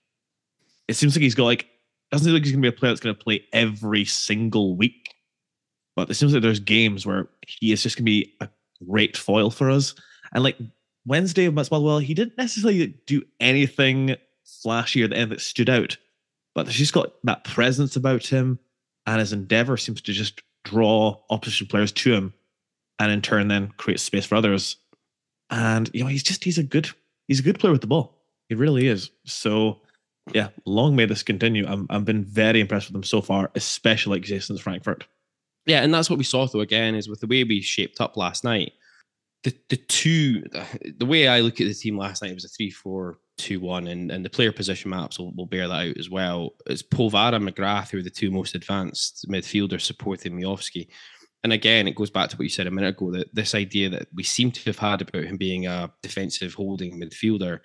[0.88, 1.68] It seems like he's got like
[2.12, 5.16] doesn't seem like he's gonna be a player that's gonna play every single week.
[5.96, 8.50] But it seems like there's games where he is just gonna be a
[8.88, 9.96] great foil for us.
[10.34, 10.58] And like
[11.06, 14.16] Wednesday with Motherwell, he didn't necessarily do anything
[14.62, 15.98] flashy or the end that stood out,
[16.54, 18.60] but he's got that presence about him,
[19.06, 22.34] and his endeavor seems to just draw opposition players to him,
[23.00, 24.78] and in turn then create space for others.
[25.50, 26.90] And you know, he's just he's a good
[27.28, 28.22] he's a good player with the ball.
[28.50, 29.12] He really is.
[29.26, 29.82] So
[30.34, 31.66] yeah, long may this continue.
[31.68, 35.06] I'm I've been very impressed with them so far, especially like since Frankfurt.
[35.66, 38.18] Yeah, and that's what we saw though again is with the way we shaped up
[38.18, 38.74] last night.
[39.44, 40.44] The the two
[40.98, 43.88] the way I look at the team last night was a three four two one
[43.88, 46.52] and, and the player position maps will, will bear that out as well.
[46.66, 50.88] It's Polvara and McGrath who are the two most advanced midfielders supporting Miovski.
[51.44, 53.90] And again, it goes back to what you said a minute ago that this idea
[53.90, 57.60] that we seem to have had about him being a defensive holding midfielder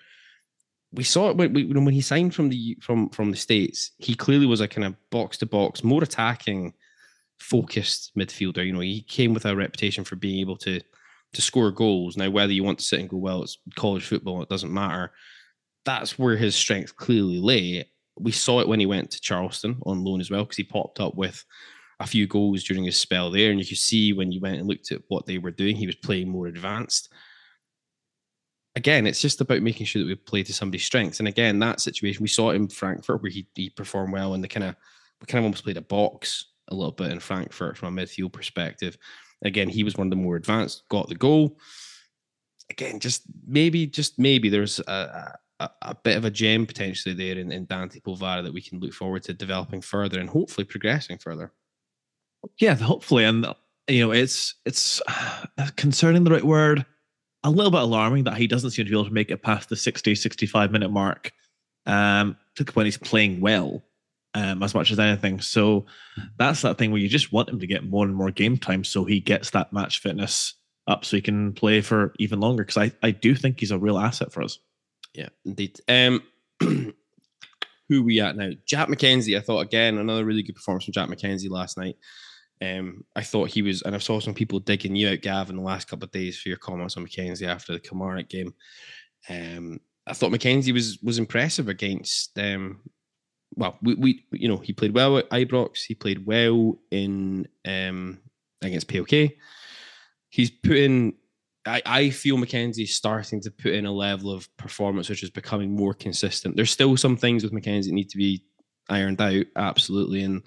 [0.93, 3.91] we saw it when, when he signed from the from from the states.
[3.97, 6.73] He clearly was a kind of box to box, more attacking,
[7.39, 8.65] focused midfielder.
[8.65, 10.81] You know, he came with a reputation for being able to
[11.33, 12.17] to score goals.
[12.17, 15.13] Now, whether you want to sit and go, well, it's college football, it doesn't matter.
[15.85, 17.85] That's where his strength clearly lay.
[18.19, 20.99] We saw it when he went to Charleston on loan as well, because he popped
[20.99, 21.43] up with
[22.01, 23.49] a few goals during his spell there.
[23.49, 25.85] And you could see when you went and looked at what they were doing, he
[25.85, 27.09] was playing more advanced
[28.75, 31.19] again, it's just about making sure that we play to somebody's strengths.
[31.19, 34.47] And again, that situation we saw in Frankfurt where he, he performed well and the
[34.47, 34.75] kind of
[35.19, 38.33] we kind of almost played a box a little bit in Frankfurt from a midfield
[38.33, 38.97] perspective.
[39.43, 41.57] Again, he was one of the more advanced, got the goal.
[42.69, 47.37] Again, just maybe, just maybe there's a, a, a bit of a gem potentially there
[47.37, 51.17] in, in Dante Polvara that we can look forward to developing further and hopefully progressing
[51.17, 51.51] further.
[52.59, 53.45] Yeah, hopefully, and
[53.87, 55.01] you know, it's it's
[55.75, 56.85] concerning the right word
[57.43, 59.69] a little bit alarming that he doesn't seem to be able to make it past
[59.69, 61.31] the 60, 65 minute mark
[61.85, 62.37] um,
[62.73, 63.83] when he's playing well
[64.33, 65.41] um, as much as anything.
[65.41, 65.85] So
[66.37, 68.83] that's that thing where you just want him to get more and more game time
[68.83, 70.53] so he gets that match fitness
[70.87, 72.63] up so he can play for even longer.
[72.63, 74.59] Because I, I do think he's a real asset for us.
[75.13, 75.79] Yeah, indeed.
[75.87, 76.23] Um,
[77.89, 78.51] who we at now?
[78.65, 79.37] Jack McKenzie.
[79.37, 81.97] I thought again another really good performance from Jack McKenzie last night.
[82.61, 85.55] Um, I thought he was, and I saw some people digging you out, Gav, in
[85.55, 88.53] the last couple of days for your comments on McKenzie after the Kilmarnock game.
[89.29, 92.37] Um, I thought McKenzie was was impressive against.
[92.37, 92.81] Um,
[93.55, 95.79] well, we, we you know he played well at Ibrox.
[95.87, 98.19] He played well in um,
[98.61, 99.31] against PAOK.
[100.29, 101.15] He's putting.
[101.65, 105.75] I, I feel McKenzie's starting to put in a level of performance which is becoming
[105.75, 106.55] more consistent.
[106.55, 108.43] There's still some things with McKenzie that need to be
[108.89, 110.41] ironed out, absolutely, and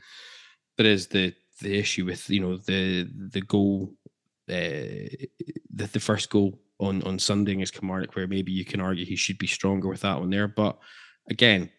[0.76, 3.94] there is the the issue with you know the the goal,
[4.48, 5.10] uh,
[5.72, 9.16] the the first goal on on Sunday against Kilmarnock, where maybe you can argue he
[9.16, 10.48] should be stronger with that one there.
[10.48, 10.78] But
[11.30, 11.70] again,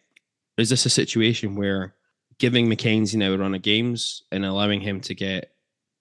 [0.57, 1.95] is this a situation where
[2.37, 5.51] giving McKenzie now a run of games and allowing him to get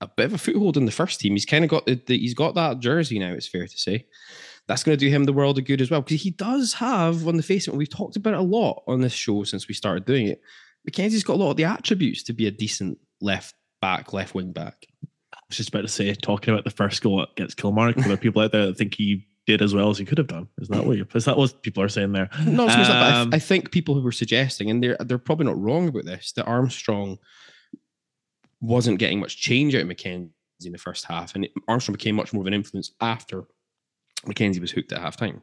[0.00, 1.32] a bit of a foothold in the first team?
[1.32, 3.32] He's kind of got the, the he's got that jersey now.
[3.32, 4.06] It's fair to say.
[4.66, 7.28] That's going to do him the world of good as well because he does have,
[7.28, 9.68] on the face of it, we've talked about it a lot on this show since
[9.68, 10.40] we started doing it.
[10.88, 14.50] McKenzie's got a lot of the attributes to be a decent left back, left wing
[14.50, 14.86] back.
[15.34, 18.16] I was just about to say, talking about the first goal against Kilmarnock, there are
[18.16, 20.48] people out there that think he did as well as he could have done.
[20.58, 22.30] Is that what you, is that what people are saying there?
[22.46, 25.88] No, um, I, I, think people who were suggesting, and they're they're probably not wrong
[25.88, 27.18] about this, that Armstrong
[28.62, 30.30] wasn't getting much change out of McKenzie
[30.64, 33.44] in the first half, and it, Armstrong became much more of an influence after
[34.24, 35.42] McKenzie was hooked at half time.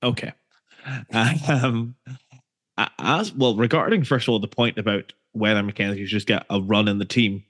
[0.00, 0.32] Okay.
[1.12, 1.96] Um,
[2.98, 6.60] as well, regarding first of all the point about whether McKenzie should just get a
[6.60, 7.44] run in the team,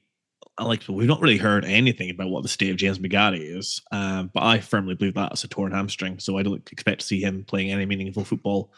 [0.64, 4.30] like we've not really heard anything about what the state of James McGarry is, um,
[4.32, 6.18] but I firmly believe that's a torn hamstring.
[6.18, 8.72] So I don't expect to see him playing any meaningful football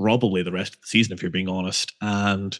[0.00, 1.92] probably the rest of the season, if you're being honest.
[2.00, 2.58] And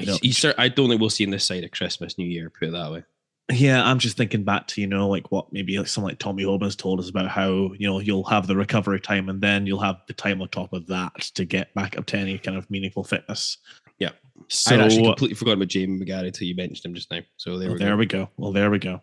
[0.00, 2.50] you know, he's, I don't think we'll see him this side of Christmas, New Year.
[2.50, 3.04] Put it that way.
[3.50, 6.44] Yeah, I'm just thinking back to you know like what maybe like someone like Tommy
[6.44, 9.80] Hoban's told us about how you know you'll have the recovery time and then you'll
[9.80, 12.70] have the time on top of that to get back up to any kind of
[12.70, 13.58] meaningful fitness.
[13.98, 14.10] Yeah.
[14.48, 17.20] So, I actually completely forgot about Jamie McGarry until you mentioned him just now.
[17.36, 17.96] So there, well, we, there go.
[17.96, 18.30] we go.
[18.36, 19.00] Well, there we go.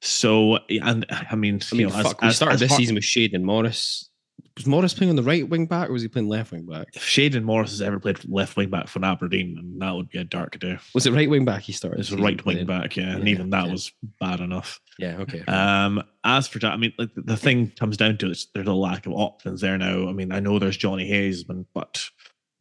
[0.00, 3.04] So and I mean, I mean, know, fuck, as, we started as this season with
[3.04, 4.10] Shayden Morris
[4.56, 6.88] was Morris playing on the right wing back or was he playing left wing back?
[6.94, 10.18] If Shayden Morris has ever played left wing back for Aberdeen, then that would be
[10.18, 10.78] a dark day.
[10.94, 12.00] Was it right wing back he started?
[12.00, 13.72] It's a right wing back, yeah, yeah, and even that yeah.
[13.72, 14.80] was bad enough.
[14.98, 15.40] Yeah, okay.
[15.46, 18.72] Um, as for that, I mean, like, the thing comes down to it, there's a
[18.72, 20.08] lack of options there now.
[20.08, 22.08] I mean, I know there's Johnny Hayes, but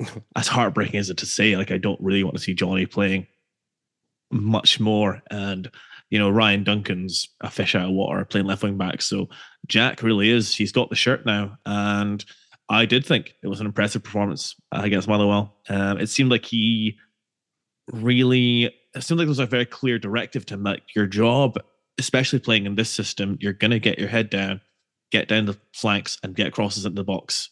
[0.35, 3.27] as heartbreaking as it to say, like I don't really want to see Johnny playing
[4.31, 5.21] much more.
[5.29, 5.69] And
[6.09, 9.01] you know, Ryan Duncan's a fish out of water playing left wing back.
[9.01, 9.29] So
[9.67, 10.55] Jack really is.
[10.55, 12.23] He's got the shirt now, and
[12.69, 15.55] I did think it was an impressive performance against Motherwell.
[15.69, 16.97] Um, it seemed like he
[17.91, 18.73] really.
[18.95, 21.57] It seemed like there was a very clear directive to him that your job,
[21.97, 24.61] especially playing in this system, you're going to get your head down
[25.13, 27.51] get down the flanks, and get crosses into the box.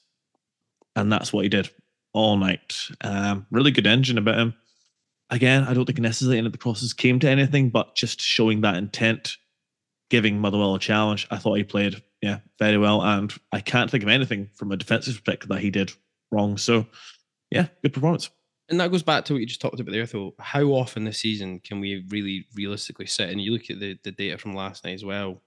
[0.96, 1.70] And that's what he did
[2.14, 2.76] all night.
[3.02, 4.54] Um, really good engine about him.
[5.30, 8.62] Again, I don't think necessarily any of the crosses came to anything, but just showing
[8.62, 9.38] that intent,
[10.10, 11.26] giving Motherwell a challenge.
[11.32, 13.02] I thought he played, yeah, very well.
[13.02, 15.94] And I can't think of anything from a defensive perspective that he did
[16.32, 16.58] wrong.
[16.58, 16.86] So,
[17.50, 18.30] yeah, good performance.
[18.68, 20.34] And that goes back to what you just talked about there, though.
[20.40, 24.12] How often this season can we really realistically sit and you look at the, the
[24.12, 25.42] data from last night as well?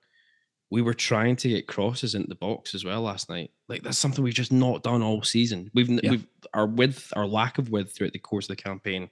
[0.71, 3.51] We were trying to get crosses into the box as well last night.
[3.69, 5.71] Like that's something we've just not done all season.
[5.75, 6.11] We've Yeah.
[6.11, 9.11] we've our width, our lack of width throughout the course of the campaign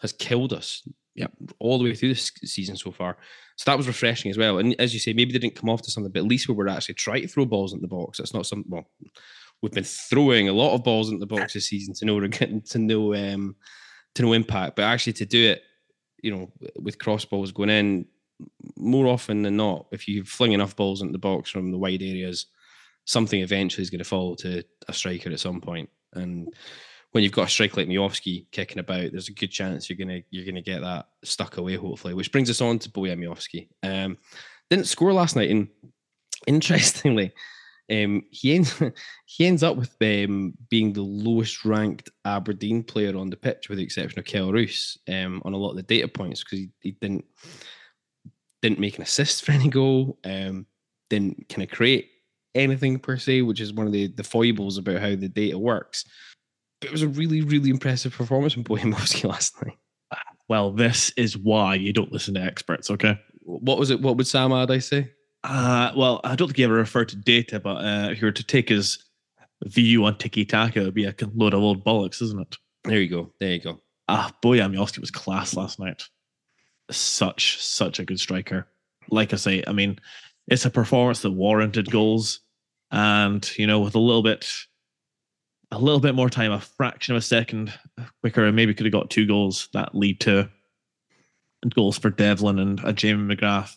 [0.00, 0.86] has killed us.
[1.14, 1.26] Yeah,
[1.58, 3.18] all the way through this season so far.
[3.56, 4.56] So that was refreshing as well.
[4.56, 6.54] And as you say, maybe they didn't come off to something, but at least we
[6.54, 8.16] were actually trying to throw balls into the box.
[8.16, 8.88] That's not some well,
[9.60, 12.78] we've been throwing a lot of balls into the box this season to no to
[12.78, 13.56] no um
[14.14, 14.76] to no impact.
[14.76, 15.62] But actually to do it,
[16.22, 18.06] you know, with cross balls going in,
[18.76, 22.02] more often than not, if you fling enough balls into the box from the wide
[22.02, 22.46] areas,
[23.04, 25.88] something eventually is going to fall to a striker at some point.
[26.14, 26.48] And
[27.12, 30.20] when you've got a striker like Miovski kicking about, there's a good chance you're gonna
[30.30, 32.14] you're gonna get that stuck away, hopefully.
[32.14, 33.68] Which brings us on to Bojan Miovski.
[33.82, 34.18] Um,
[34.70, 35.68] didn't score last night, and
[36.46, 37.32] interestingly,
[37.90, 38.82] um, he ends
[39.26, 43.78] he ends up with um, being the lowest ranked Aberdeen player on the pitch, with
[43.78, 46.70] the exception of Kelle Roos, um, on a lot of the data points because he,
[46.80, 47.24] he didn't
[48.62, 50.66] didn't make an assist for any goal, um,
[51.10, 52.08] didn't kind of create
[52.54, 56.04] anything per se, which is one of the the foibles about how the data works.
[56.80, 59.76] But it was a really really impressive performance from Bojan Miovski last night.
[60.48, 63.18] Well, this is why you don't listen to experts, okay?
[63.40, 64.00] What was it?
[64.00, 65.10] What would Sam Allardyce say?
[65.44, 68.32] Uh, well, I don't think he ever referred to data, but uh, if you were
[68.32, 69.04] to take his
[69.64, 72.56] view on tiki taka, it would be a load of old bollocks, isn't it?
[72.84, 73.32] There you go.
[73.40, 73.80] There you go.
[74.08, 76.02] Ah, Bojan Miovski was class last night.
[76.92, 78.66] Such, such a good striker.
[79.10, 79.98] Like I say, I mean,
[80.48, 82.40] it's a performance that warranted goals.
[82.90, 84.46] And, you know, with a little bit,
[85.70, 87.72] a little bit more time, a fraction of a second
[88.20, 90.48] quicker, and maybe could have got two goals that lead to
[91.74, 93.76] goals for Devlin and a Jamie McGrath.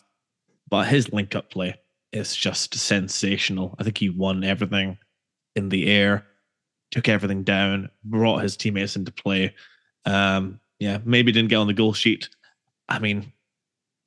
[0.68, 1.76] But his link up play
[2.12, 3.74] is just sensational.
[3.78, 4.98] I think he won everything
[5.54, 6.26] in the air,
[6.90, 9.54] took everything down, brought his teammates into play.
[10.04, 12.28] Um, yeah, maybe didn't get on the goal sheet.
[12.88, 13.32] I mean,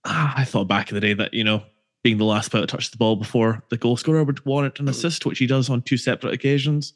[0.05, 1.63] ah, I thought back in the day that, you know,
[2.03, 4.87] being the last player to touch the ball before the goal scorer would warrant an
[4.87, 6.93] assist, which he does on two separate occasions.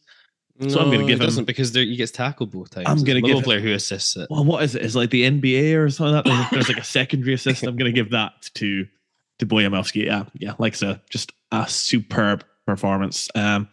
[0.67, 2.87] So I'm gonna give he him- doesn't because there, he gets tackled both times.
[2.87, 4.27] I'm gonna give Liverpool him- player who assists it.
[4.29, 4.83] Well, what is it?
[4.83, 6.51] Is it like the NBA or something like that?
[6.51, 7.63] There's, there's like a secondary assist.
[7.63, 8.85] I'm going to give that to
[9.39, 10.05] to Bojan Miovski.
[10.05, 13.29] Yeah, yeah, like I said, just a superb performance.
[13.33, 13.67] Um,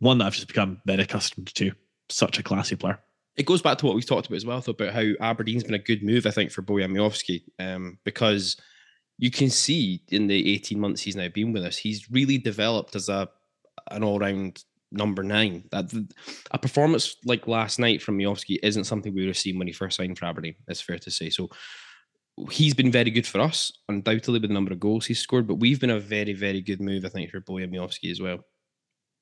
[0.00, 1.72] one that I've just become very accustomed to.
[2.10, 3.00] Such a classy player.
[3.36, 5.74] It goes back to what we talked about as well, though, about how Aberdeen's been
[5.74, 8.56] a good move, I think, for Bojan Miovski, um, because
[9.18, 12.96] you can see in the 18 months he's now been with us, he's really developed
[12.96, 13.28] as a
[13.90, 15.64] an all round number nine.
[15.70, 15.92] That
[16.50, 19.72] a performance like last night from Miovski isn't something we would have seen when he
[19.72, 20.54] first signed for Aberdeen.
[20.68, 21.30] It's fair to say.
[21.30, 21.48] So
[22.50, 25.46] he's been very good for us, undoubtedly with the number of goals he's scored.
[25.46, 28.38] But we've been a very, very good move, I think, for Bojan Miovski as well.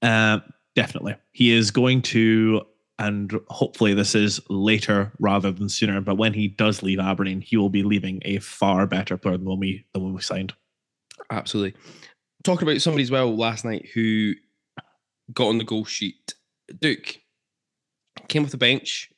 [0.03, 0.41] Uh,
[0.75, 2.63] definitely, he is going to,
[3.01, 6.01] and hopefully this is later rather than sooner.
[6.03, 9.47] But when he does leave Aberdeen, he will be leaving a far better player than
[9.47, 10.53] when we than when we signed.
[11.31, 11.81] Absolutely.
[12.45, 14.35] Talking about somebody as well last night who
[15.33, 16.35] got on the goal sheet.
[16.79, 17.17] Duk
[18.29, 19.11] came off the bench,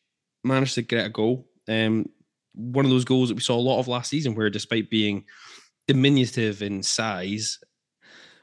[0.44, 1.48] managed to get a goal.
[1.68, 2.06] Um,
[2.54, 5.24] one of those goals that we saw a lot of last season, where despite being
[5.88, 7.58] diminutive in size,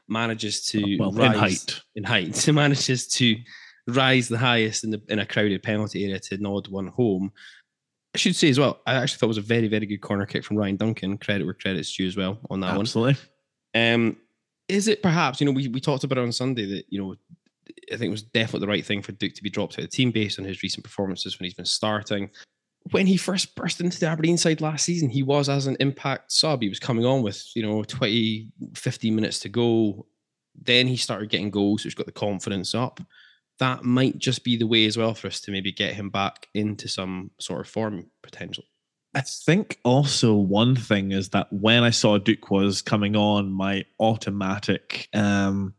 [0.08, 1.80] manages to Well, in height.
[1.94, 3.36] in height, manages to
[3.86, 7.32] rise the highest in the in a crowded penalty area to nod one home.
[8.14, 10.26] I should say as well, I actually thought it was a very, very good corner
[10.26, 11.18] kick from Ryan Duncan.
[11.18, 12.80] Credit where credit's due as well on that one.
[12.80, 13.16] Absolutely.
[13.74, 14.16] Um,
[14.68, 17.14] is it perhaps, you know, we, we talked about it on Sunday that, you know,
[17.92, 19.90] I think it was definitely the right thing for Duk to be dropped out of
[19.90, 22.30] the team based on his recent performances when he's been starting.
[22.92, 26.32] When he first burst into the Aberdeen side last season, he was as an impact
[26.32, 26.62] sub.
[26.62, 30.06] He was coming on with, you know, 20, 15 minutes to go.
[30.60, 33.00] Then he started getting goals, which got the confidence up.
[33.60, 36.48] That might just be the way as well for us to maybe get him back
[36.54, 38.64] into some sort of form potential.
[39.14, 43.84] I think also one thing is that when I saw Duk was coming on, my
[43.98, 45.74] automatic um,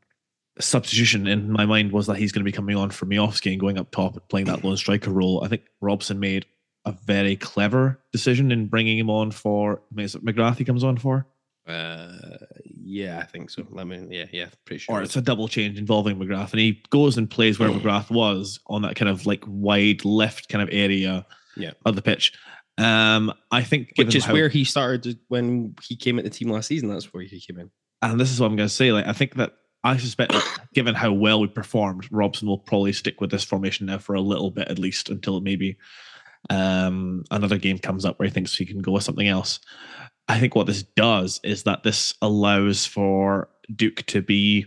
[0.60, 3.60] substitution in my mind was that he's going to be coming on for Miovski and
[3.60, 5.44] going up top and playing that lone striker role.
[5.44, 6.46] I think Robson made
[6.86, 9.82] a very clever decision in bringing him on for.
[9.92, 11.26] I mean, is it McGrath he comes on for?
[11.68, 12.18] Uh,
[12.92, 13.66] yeah, I think so.
[13.78, 14.96] I mean, yeah, yeah, pretty sure.
[14.96, 18.60] Or it's a double change involving McGrath, and he goes and plays where McGrath was
[18.68, 21.26] on that kind of like wide left kind of area
[21.56, 21.72] Yeah.
[21.86, 22.34] of the pitch.
[22.78, 26.50] Um, I think, which is how- where he started when he came at the team
[26.50, 26.90] last season.
[26.90, 27.70] That's where he came in.
[28.02, 28.92] and this is what I'm going to say.
[28.92, 32.94] Like, I think that I suspect that given how well we performed, Robson will probably
[32.94, 35.78] stick with this formation now for a little bit at least until maybe
[36.50, 39.60] um, another game comes up where he thinks he can go with something else.
[40.32, 44.66] I think what this does is that this allows for Duk to be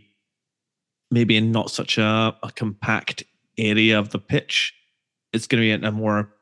[1.10, 3.22] maybe in not such a, a compact
[3.56, 4.74] area of the pitch.
[5.32, 6.34] It's going to be in a more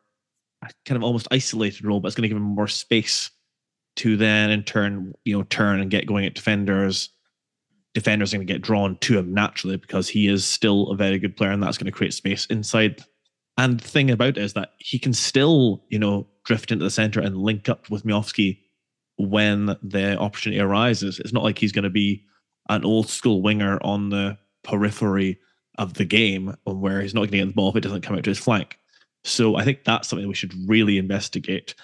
[0.85, 3.31] kind of almost isolated role, but it's going to give him more space
[3.97, 7.09] to then in turn, you know, turn and get going at defenders.
[7.95, 11.21] Defenders are going to get drawn to him naturally because he is still a very
[11.21, 13.05] good player, and that's going to create space inside.
[13.57, 16.91] And the thing about it is that he can still, you know, drift into the
[16.91, 18.59] center and link up with Miovski
[19.17, 21.19] when the opportunity arises.
[21.19, 22.25] It's not like he's going to be
[22.69, 25.39] an old school winger on the periphery
[25.79, 28.17] of the game where he's not going to get the ball if it doesn't come
[28.17, 28.79] out to his flank.
[29.25, 31.75] So I think that's something we should really investigate.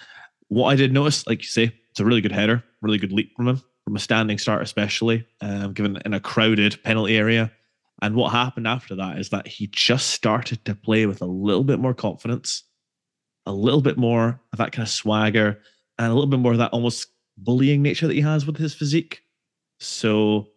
[0.49, 3.35] What I did notice, like you say, it's a really good header, really good leap
[3.35, 7.51] from him, from a standing start, especially, um, given in a crowded penalty area.
[8.01, 11.63] And what happened after that is that he just started to play with a little
[11.63, 12.63] bit more confidence,
[13.45, 15.59] a little bit more of that kind of swagger,
[15.97, 17.07] and a little bit more of that almost
[17.43, 19.21] bullying nature that he has with his physique.
[19.79, 20.47] So,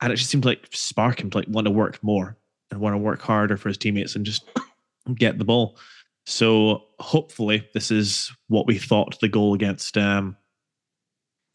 [0.00, 2.36] and it just seemed like spark him to like want to work more
[2.70, 4.48] and want to work harder for his teammates and just
[5.14, 5.78] get the ball.
[6.26, 10.36] So hopefully this is what we thought the goal against um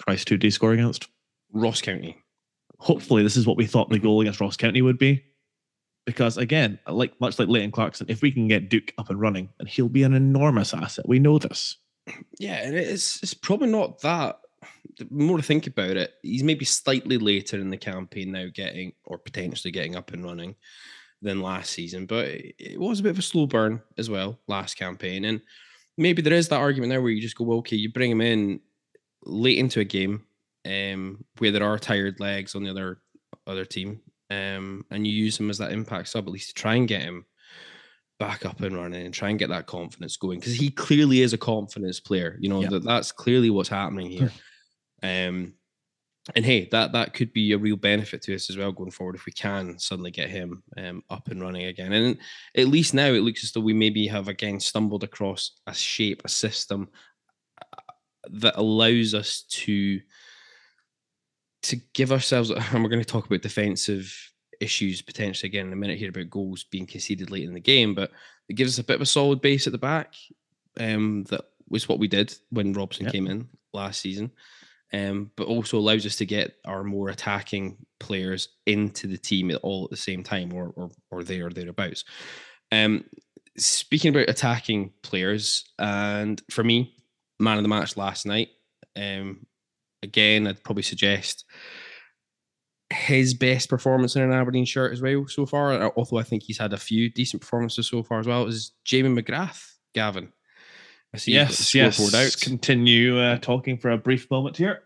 [0.02, 1.08] Christ who did he score against?
[1.52, 2.18] Ross County.
[2.78, 5.24] Hopefully this is what we thought the goal against Ross County would be.
[6.06, 9.50] Because again, like much like Leighton Clarkson, if we can get Duk up and running,
[9.60, 11.08] and he'll be an enormous asset.
[11.08, 11.78] We know this.
[12.40, 14.39] Yeah, and it's it's probably not that.
[14.97, 18.93] The more to think about it, he's maybe slightly later in the campaign now, getting
[19.05, 20.55] or potentially getting up and running
[21.22, 24.76] than last season, but it was a bit of a slow burn as well last
[24.76, 25.26] campaign.
[25.26, 25.41] And
[25.97, 28.22] maybe there is that argument there where you just go, well, okay, you bring him
[28.22, 28.62] in
[29.24, 30.26] late into a game
[30.66, 32.99] um, where there are tired legs on the other
[33.47, 33.99] other team,
[34.30, 37.01] um, and you use him as that impact sub at least to try and get
[37.01, 37.26] him
[38.20, 41.34] back up and running and try and get that confidence going because he clearly is
[41.34, 42.38] a confidence player.
[42.39, 42.70] You know Yeah.
[42.70, 44.32] that that's clearly what's happening here.
[45.04, 45.54] Um,
[46.36, 49.16] and hey, that that could be a real benefit to us as well going forward
[49.16, 51.93] if we can suddenly get him um, up and running again.
[51.93, 52.18] And
[52.56, 56.22] at least now it looks as though we maybe have again stumbled across a shape,
[56.24, 56.89] a system
[57.62, 57.82] uh,
[58.32, 60.00] that allows us to
[61.64, 62.52] to give ourselves.
[62.74, 64.14] And we're going to talk about defensive
[64.60, 67.95] issues potentially again in a minute here about goals being conceded late in the game,
[67.95, 68.12] but
[68.50, 70.14] it gives us a bit of a solid base at the back.
[70.80, 73.14] Um, that was what we did when Robson Yep.
[73.14, 74.32] came in last season
[74.94, 79.86] um, but also allows us to get our more attacking players into the team all
[79.86, 82.04] at the same time or or, or there or thereabouts.
[82.72, 83.06] Um,
[83.58, 86.96] speaking about attacking players, and for me,
[87.40, 88.50] man of the match last night.
[88.96, 89.46] Um,
[90.04, 91.46] again, I'd probably suggest
[92.92, 95.92] his best performance in an Aberdeen shirt as well so far.
[95.96, 98.48] Although I think he's had a few decent performances so far as well.
[98.48, 100.32] Is Jamie McGrath, Gavin?
[101.14, 101.97] I see Yes, yes.
[102.36, 104.84] Continue uh, talking for a brief moment here.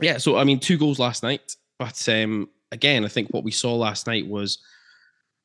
[0.00, 3.50] yeah, so I mean, two goals last night, but um, again, I think what we
[3.50, 4.58] saw last night was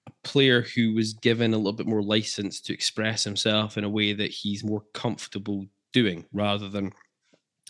[0.07, 3.89] a player who was given a little bit more license to express himself in a
[3.89, 6.91] way that he's more comfortable doing, rather than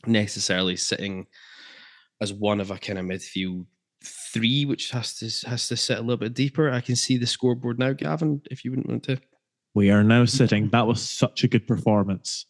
[0.05, 1.27] necessarily sitting
[2.21, 3.65] as one of a kind of midfield
[4.03, 6.71] three, which has to has to sit a little bit deeper.
[6.71, 8.41] I can see the scoreboard now, Gavin.
[8.49, 9.19] If you wouldn't want to,
[9.77, 10.69] We are now sitting.
[10.69, 12.47] That was such a good performance.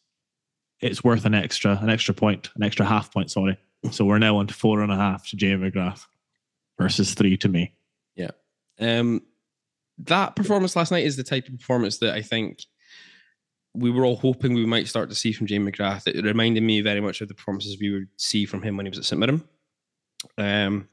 [0.79, 3.29] It's worth an extra, an extra point, an extra half point.
[3.29, 3.57] Sorry.
[3.91, 6.05] So we're now on to four and a half to Jamie McGrath
[6.79, 7.73] versus three to me.
[8.15, 8.31] Yeah.
[8.79, 9.23] Um,
[9.97, 12.63] that performance last night is the type of performance that I think
[13.73, 16.07] we were all hoping we might start to see from Jamie McGrath.
[16.07, 18.89] It reminded me very much of the performances we would see from him when he
[18.89, 19.43] was at St Mirren.
[20.37, 20.87] Um,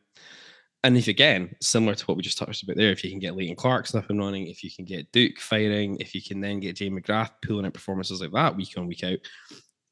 [0.85, 3.35] and if again, similar to what we just touched about there, if you can get
[3.35, 6.61] Leighton Clarkson up and running, if you can get Duk firing, if you can then
[6.61, 9.19] get Jamie McGrath pulling out performances like that week on, week out,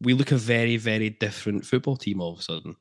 [0.02, 2.76] we look a very, very different football team all of a sudden.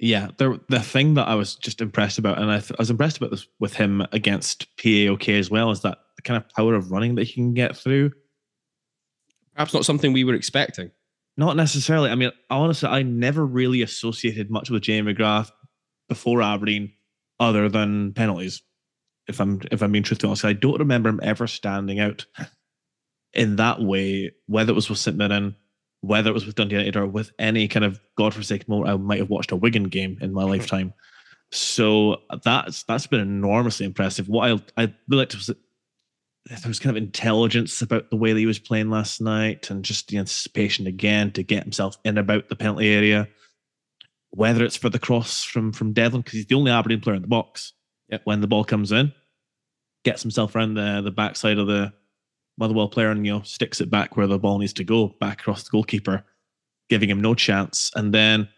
[0.00, 2.90] Yeah, the the thing that I was just impressed about, and I, th- I was
[2.90, 6.74] impressed about this with him against PAOK as well, is that the kind of power
[6.74, 8.12] of running that he can get through.
[9.54, 10.92] Perhaps not something we were expecting.
[11.36, 12.10] Not necessarily.
[12.10, 15.50] I mean, honestly, I never really associated much with Jamie McGrath
[16.08, 16.92] before Aberdeen,
[17.40, 18.62] other than penalties.
[19.26, 22.24] If I'm if I'm being truthful, I don't remember him ever standing out
[23.34, 24.32] in that way.
[24.46, 25.54] Whether it was with St Mirren,
[26.00, 29.18] whether it was with Dundee United, or with any kind of godforsaken moment, I might
[29.18, 30.52] have watched a Wigan game in my mm-hmm.
[30.52, 30.94] lifetime.
[31.50, 34.28] So that's that's been enormously impressive.
[34.28, 35.58] What I I liked was that
[36.48, 39.84] there was kind of intelligence about the way that he was playing last night and
[39.84, 43.28] just the anticipation again to get himself in about the penalty area.
[44.30, 47.22] Whether it's for the cross from from Devlin, because he's the only Aberdeen player in
[47.22, 47.72] the box.
[48.10, 48.22] Yep.
[48.24, 49.12] when the ball comes in,
[50.04, 51.92] gets himself around the the backside of the
[52.58, 55.40] Motherwell player and you know sticks it back where the ball needs to go, back
[55.40, 56.24] across the goalkeeper,
[56.88, 57.90] giving him no chance.
[57.94, 58.48] And then,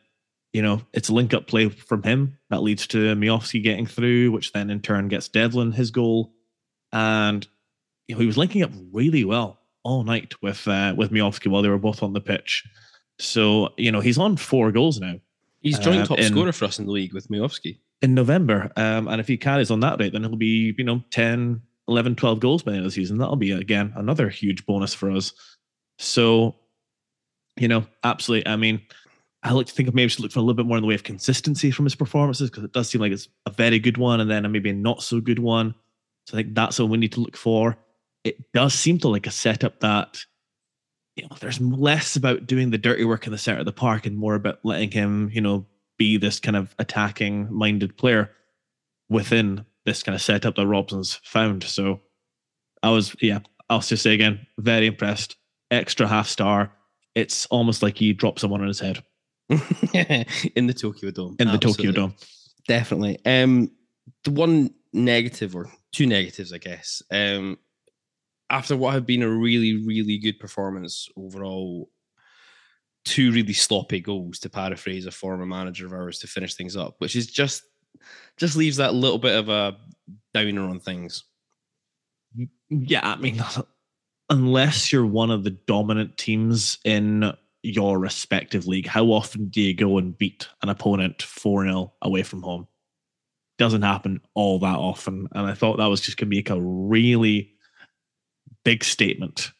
[0.53, 4.33] you know, it's a link up play from him that leads to Miovski getting through,
[4.33, 6.33] which then in turn gets Devlin his goal.
[6.93, 7.47] And
[8.09, 11.63] you know, he was linking up really well all night with uh, with Miovski while
[11.63, 12.65] they were both on the pitch.
[13.19, 15.17] So, you know, he's on four goals now
[15.61, 17.79] He's joint Uh, top in- scorer for us in the league with Miovski.
[18.03, 18.73] in November.
[18.77, 22.15] Um, and if he carries on that rate, then he'll be, you know, 10, 11,
[22.17, 23.19] 12 goals by the end of the season.
[23.19, 25.33] That'll be, again, another huge bonus for us.
[25.99, 26.57] So,
[27.59, 28.51] you know, absolutely.
[28.51, 28.81] I mean,
[29.43, 30.87] I like to think of maybe should look for a little bit more in the
[30.89, 33.99] way of consistency from his performances because it does seem like it's a very good
[33.99, 35.75] one and then a maybe a not so good one.
[36.27, 37.77] So I think that's what we need to look for.
[38.25, 40.25] It does seem to like a setup that,
[41.21, 44.07] you know, there's less about doing the dirty work in the center of the park
[44.07, 45.67] and more about letting him, you know,
[45.99, 48.31] be this kind of attacking minded player
[49.11, 51.63] within this kind of setup that Robson's found.
[51.63, 52.01] So
[52.83, 55.37] I was, yeah, I'll just say again, very impressed.
[55.71, 56.73] Extra half star.
[57.15, 59.05] It's almost like he dropped someone on his head
[59.51, 61.37] in the Tokyo Dome.
[61.39, 62.15] in the Tokyo Dome.
[62.67, 63.19] Definitely.
[63.27, 63.71] Um,
[64.25, 67.03] the one negative or two negatives, I guess.
[67.11, 67.59] Um,
[68.51, 71.89] after what had been a really, really good performance overall,
[73.05, 76.97] two really sloppy goals, to paraphrase a former manager of ours, to finish things up,
[76.99, 77.63] which is just
[78.37, 79.77] just leaves that little bit of a
[80.35, 81.25] downer on things.
[82.69, 83.43] Yeah, I mean,
[84.31, 87.33] unless you're one of the dominant teams in
[87.63, 92.23] your respective league, how often do you go and beat an opponent 4 0 away
[92.23, 92.67] from home?
[93.59, 95.29] Doesn't happen all that often.
[95.33, 97.53] And I thought that was just going to make a really
[98.65, 99.53] big statement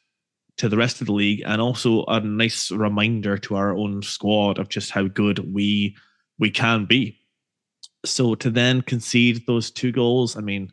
[0.57, 4.59] to the rest of the league and also a nice reminder to our own squad
[4.59, 5.97] of just how good we
[6.39, 7.19] we can be.
[8.05, 10.73] So to then concede those two goals, I mean,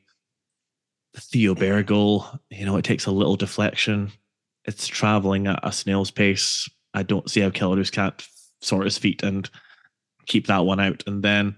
[1.13, 4.11] the Theo Bair goal, you know, it takes a little deflection.
[4.65, 6.69] It's traveling at a snail's pace.
[6.93, 8.27] I don't see how Kelle Roos can't
[8.61, 9.49] sort his feet and
[10.25, 11.03] keep that one out.
[11.07, 11.55] And then,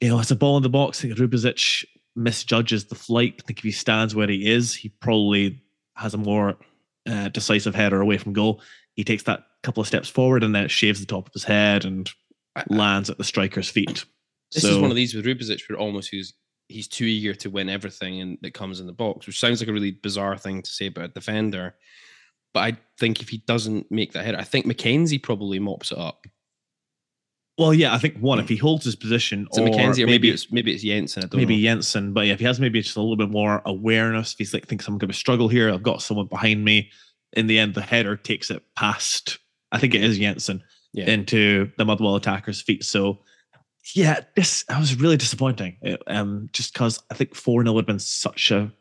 [0.00, 1.00] you know, it's a ball in the box.
[1.00, 1.84] Think Rubezic
[2.14, 3.40] misjudges the flight.
[3.42, 5.62] I think if he stands where he is, he probably
[5.98, 6.56] has a more
[7.08, 8.62] uh, decisive header away from goal.
[8.94, 11.44] He takes that couple of steps forward and then it shaves the top of his
[11.44, 12.08] head and
[12.68, 14.04] lands at the striker's feet.
[14.52, 16.34] This So- is one of these with Rubezic where almost he's
[16.68, 19.68] he's too eager to win everything and that comes in the box, which sounds like
[19.70, 21.74] a really bizarre thing to say about a defender.
[22.52, 25.98] But I think if he doesn't make that header, I think McKenzie probably mops it
[25.98, 26.26] up.
[27.58, 30.30] Well, yeah, I think one, if he holds his position, or McKenzie, or maybe, maybe
[30.30, 31.24] it's maybe it's Jensen.
[31.24, 31.62] I don't maybe know.
[31.62, 34.54] Jensen, but yeah, if he has maybe just a little bit more awareness, if he's
[34.54, 36.90] like thinks I'm going to struggle here, I've got someone behind me.
[37.32, 39.38] In the end, the header takes it past.
[39.72, 41.10] I think it is Jensen Yeah.
[41.10, 42.84] into the Motherwell attacker's feet.
[42.84, 43.18] So
[43.94, 45.76] yeah, this I was really disappointing.
[45.82, 48.72] It, um, just because I think four 0 would have been such a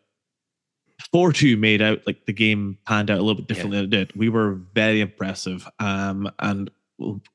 [1.12, 3.90] four two made out like the game panned out a little bit differently than it
[3.90, 4.16] did.
[4.16, 6.70] We were very impressive, um, and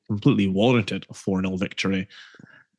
[0.07, 2.07] completely warranted a four 0 victory.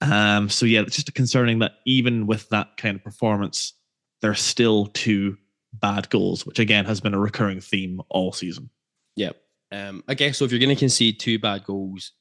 [0.01, 3.72] Um, so yeah, it's just concerning that even with that kind of performance,
[4.20, 5.39] there are still two
[5.72, 8.70] bad goals, which again has been a recurring theme all season.
[9.16, 9.30] Yeah.
[9.72, 10.45] Um, I guess so.
[10.45, 12.12] If you're going to concede two bad goals,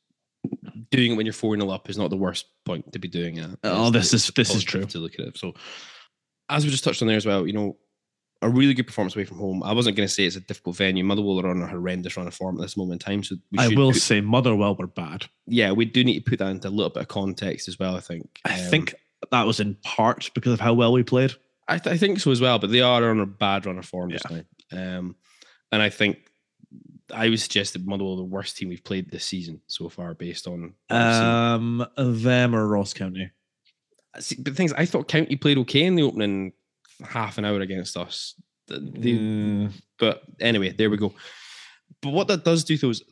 [0.91, 3.37] doing it when you're four 0 up is not the worst point to be doing
[3.37, 3.49] it.
[3.63, 4.85] Oh, this is- this is true.
[4.85, 5.37] To look at it.
[5.37, 5.53] So,
[6.49, 7.77] as we just touched on there as well, you know,
[8.43, 9.63] a really good performance away from home.
[9.63, 11.03] I wasn't going to say it's a difficult venue.
[11.03, 13.23] Motherwell are on a horrendous run of form at this moment in time.
[13.23, 15.25] So we I will put- say Motherwell were bad.
[15.47, 17.95] yeah, we do need to put that into a little bit of context as well.
[17.95, 18.39] I think.
[18.45, 18.95] I Um, think
[19.31, 21.33] that was in part because of how well we played.
[21.67, 23.85] I, th- I think so as well, but they are on a bad run of
[23.85, 24.17] form Yeah.
[24.17, 24.41] just now.
[24.97, 25.15] Um,
[25.71, 26.17] and I think
[27.13, 30.13] I would suggest that Motherwell are the worst team we've played this season so far,
[30.13, 30.73] based on.
[30.89, 31.23] what I've seen.
[31.87, 33.31] Um, them or Ross County.
[34.19, 36.53] See, but the thing is, I thought County played okay in the opening
[37.03, 38.35] half an hour against us.
[38.69, 41.13] Mm, but anyway, there we go.
[42.01, 43.03] But what that does do, though, is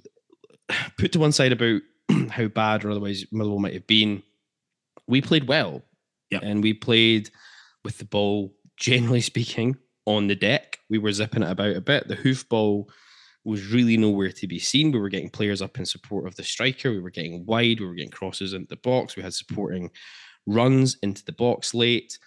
[0.97, 1.81] put to one side about
[2.29, 4.23] how bad or otherwise Motherwell might have been.
[5.07, 5.81] We played well,
[6.29, 6.39] Yeah.
[6.41, 7.29] and we played
[7.83, 10.79] with the ball, generally speaking, on the deck.
[10.89, 12.07] We were zipping it about a bit.
[12.07, 12.89] The hoof ball
[13.43, 14.91] was really nowhere to be seen.
[14.91, 16.91] We were getting players up in support of the striker.
[16.91, 17.79] We were getting wide.
[17.79, 19.15] We were getting crosses into the box.
[19.15, 19.89] We had supporting
[20.45, 22.17] runs into the box late.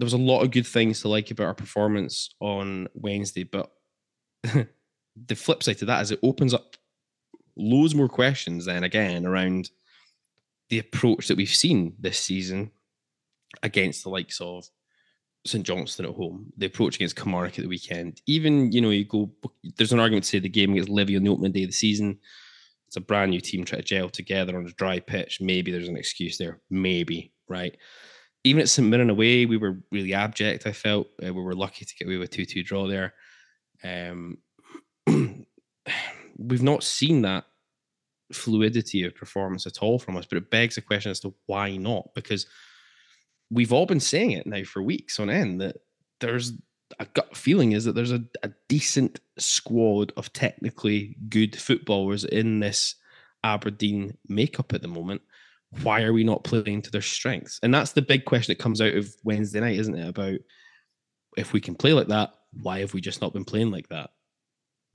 [0.00, 3.70] There was a lot of good things to like about our performance on Wednesday, but
[4.42, 6.76] the flip side to that is it opens up
[7.56, 9.68] loads more questions then again around
[10.70, 12.70] the approach that we've seen this season
[13.62, 14.64] against the likes of
[15.44, 18.22] St Johnstone at home, the approach against Kilmarnock at the weekend.
[18.26, 19.30] Even, you know, you go,
[19.76, 21.74] there's an argument to say the game against Livy on the opening day of the
[21.74, 22.18] season.
[22.86, 25.40] It's a brand new team trying to gel together on a dry pitch.
[25.40, 26.60] Maybe there's an excuse there.
[26.70, 27.76] Maybe, right?
[28.44, 30.66] Even at St Mirren away, we were really abject.
[30.66, 33.14] I felt uh, we were lucky to get away with two two draw there.
[33.82, 34.38] Um,
[36.38, 37.44] we've not seen that
[38.32, 41.76] fluidity of performance at all from us, but it begs the question as to why
[41.76, 42.08] not?
[42.14, 42.46] Because
[43.50, 45.76] we've all been saying it now for weeks on end that
[46.20, 46.52] there's
[46.98, 52.60] a gut feeling is that there's a, a decent squad of technically good footballers in
[52.60, 52.96] this
[53.44, 55.22] Aberdeen makeup at the moment.
[55.82, 57.58] Why are we not playing to their strengths?
[57.62, 60.08] And that's the big question that comes out of Wednesday night, isn't it?
[60.08, 60.38] About
[61.36, 64.10] if we can play like that, why have we just not been playing like that?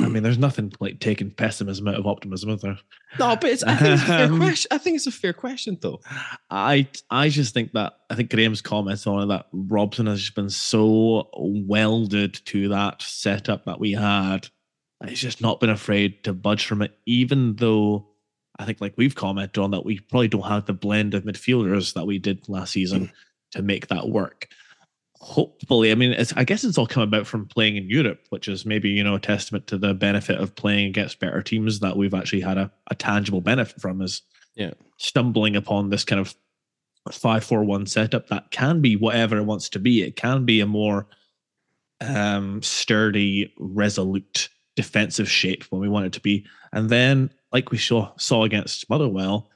[0.02, 2.78] I mean, there's nothing like taking pessimism out of optimism, is there?
[3.18, 4.68] No, but it's, I think it's a fair Um, question.
[4.72, 6.02] I think it's a fair question, though.
[6.50, 10.36] I I just think that I think Graham's comments on it that Robson has just
[10.36, 14.50] been so welded to that setup that we had.
[15.08, 18.10] He's just not been afraid to budge from it, even though
[18.58, 21.94] I think like we've commented on that we probably don't have the blend of midfielders
[21.94, 23.12] that we did last season
[23.52, 24.48] to make that work.
[25.20, 28.48] Hopefully, I mean, it's, I guess it's all come about from playing in Europe, which
[28.48, 31.98] is maybe you know a testament to the benefit of playing against better teams that
[31.98, 34.02] we've actually had a, a tangible benefit from.
[34.02, 34.22] Is
[34.56, 34.74] Yeah.
[34.98, 36.36] stumbling upon this kind of
[37.12, 40.02] five four one setup that can be whatever it wants to be.
[40.04, 41.08] It can be a more
[42.02, 47.78] um, sturdy, resolute defensive shape when we want it to be, and then like we
[47.78, 49.50] saw saw against Motherwell,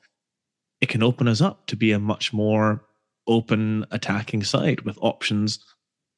[0.80, 2.86] it can open us up to be a much more
[3.28, 5.60] open attacking side with options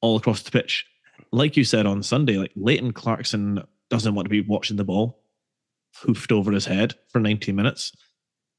[0.00, 0.86] all across the pitch.
[1.32, 5.24] Like you said on Sunday, like Leighton Clarkson doesn't want to be watching the ball
[5.96, 7.90] hoofed over his head for 90 minutes.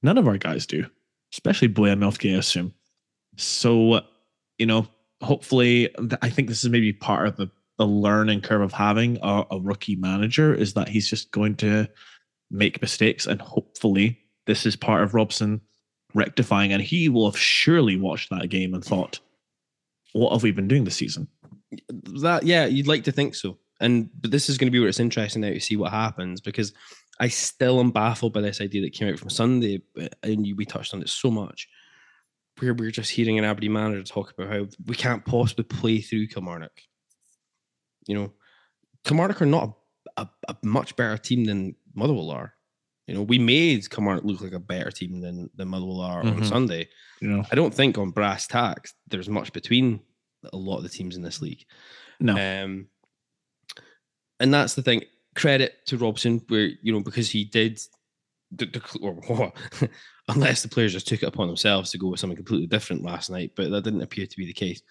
[0.01, 0.85] None of our guys do,
[1.31, 2.73] especially Bojan Miovski, I assume.
[3.37, 4.01] So,
[4.57, 4.85] you know,
[5.21, 9.45] hopefully, I think this is maybe part of the, the learning curve of having a,
[9.49, 11.87] a rookie manager is that he's just going to
[12.51, 13.25] make mistakes.
[13.25, 15.61] And hopefully, this is part of Robson
[16.13, 16.71] rectifying.
[16.71, 19.19] And he will have surely watched that game and thought,
[20.13, 21.27] what have we been doing this season?
[22.21, 23.57] That yeah, you'd like to think so.
[23.79, 26.39] And but this is going to be where it's interesting now to see what happens
[26.39, 26.71] because
[27.19, 30.65] I still am baffled by this idea that came out from Sunday, uh, and we
[30.65, 31.67] touched on it so much.
[32.59, 36.27] Where we're just hearing an Aberdeen manager talk about how we can't possibly play through
[36.27, 36.81] Kilmarnock.
[38.07, 38.33] You know,
[39.03, 39.75] Kilmarnock are not
[40.17, 42.53] a, a, a much better team than Motherwell are.
[43.07, 46.39] You know, we made Kilmarnock look like a better team than than Motherwell are on
[46.39, 46.45] Mhm.
[46.47, 46.87] Sunday.
[47.21, 49.99] You know, I don't think on brass tacks there's much between
[50.51, 51.65] a lot of the teams in this league.
[52.19, 52.33] no.
[52.33, 52.87] Um,
[54.39, 55.03] and that's the thing.
[55.35, 57.79] Credit to Robson, where you know because he did,
[58.51, 59.51] the, the, or,
[60.29, 63.29] unless the players just took it upon themselves to go with something completely different last
[63.29, 64.81] night, but that didn't appear to be the case.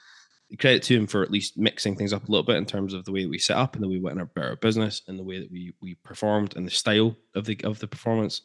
[0.58, 3.04] Credit to him for at least mixing things up a little bit in terms of
[3.04, 5.18] the way that we set up and the way we went about our business and
[5.18, 8.42] the way that we we performed and the style of the of the performance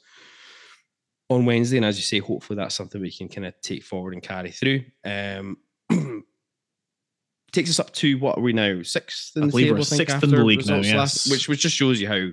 [1.30, 1.78] on Wednesday.
[1.78, 4.52] And as you say, hopefully that's something we can kind of take forward and carry
[4.52, 4.84] through.
[5.04, 5.58] Um,
[7.52, 8.82] takes us up to what are we now?
[8.84, 11.30] Sixth in I the table, we're sixth in the league now, yes.
[11.30, 12.30] which which just shows you how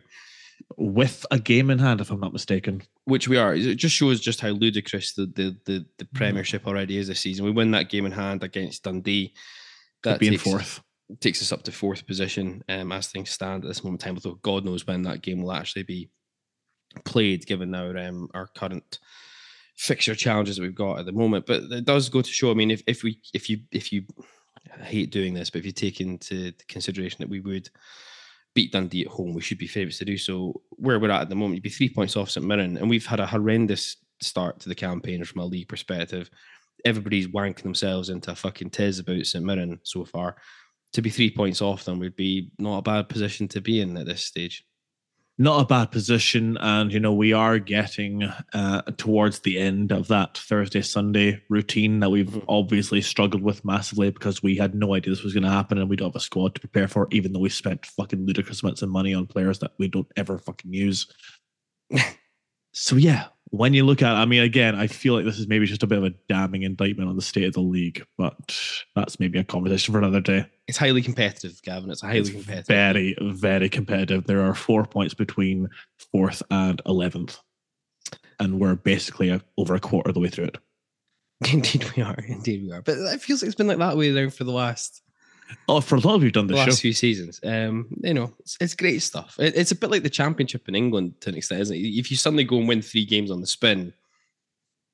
[0.77, 2.83] With a game in hand, if I'm not mistaken.
[3.05, 3.55] which we are.
[3.55, 6.05] It just shows just how ludicrous the the the, the.
[6.15, 7.45] Premiership already is this season.
[7.45, 9.35] We win that game in hand against Dundee.
[10.05, 10.83] That being takes, fourth.
[11.21, 14.17] takes us up to fourth position um, as things stand at this moment in time.
[14.17, 16.11] Although God knows when that game will actually be
[17.05, 18.99] played, given our um, our current
[19.77, 21.47] fixture challenges that we've got at the moment.
[21.47, 22.51] But it does go to show.
[22.51, 24.05] I mean, if if we if you if you
[24.81, 27.69] I hate doing this, but if you take into consideration that we would
[28.55, 30.63] beat Dundee at home, we should be favourites to do so.
[30.71, 33.07] Where we're at at the moment, you'd be three points off St Mirren, and we've
[33.07, 36.31] had a horrendous start to the campaign from a league perspective.
[36.85, 40.37] Everybody's wanking themselves into a fucking tiz about St Mirren so far.
[40.93, 43.97] To be three points off them would be not a bad position to be in
[43.97, 44.65] at this stage.
[45.37, 46.57] Not a bad position.
[46.59, 48.23] And, you know, we are getting
[48.53, 52.45] uh, towards the end of that Thursday, Sunday routine that we've Mhm.
[52.49, 55.91] obviously struggled with massively because we had no idea this was going to happen and
[55.91, 58.63] we don't have a squad to prepare for, it, even though we spent fucking ludicrous
[58.63, 61.09] amounts of money on players that we don't ever fucking use.
[62.73, 63.25] so, yeah,
[63.57, 65.87] when you look at I mean, again, I feel like this is maybe just a
[65.87, 68.59] bit of a damning indictment on the state of the league, but
[68.97, 70.47] that's maybe a conversation for another day.
[70.67, 71.91] It's highly competitive, Gavin.
[71.91, 72.67] It's highly It's competitive.
[72.67, 74.25] very, very competitive.
[74.27, 75.69] There are four points between
[76.11, 77.39] fourth and eleventh,
[78.41, 80.59] and we're basically a, over a quarter of the way through it.
[81.53, 82.17] Indeed, we are.
[82.27, 82.83] Indeed, we are.
[82.83, 85.03] But it feels like it's been like that way now for the last
[85.69, 87.41] Oh, for a lot of you've done the the last show, few seasons.
[87.45, 89.37] Um, you know, it's, it's great stuff.
[89.39, 91.81] It, it's a bit like the championship in England to an extent, isn't it?
[91.81, 93.93] If you suddenly go and win three games on the spin,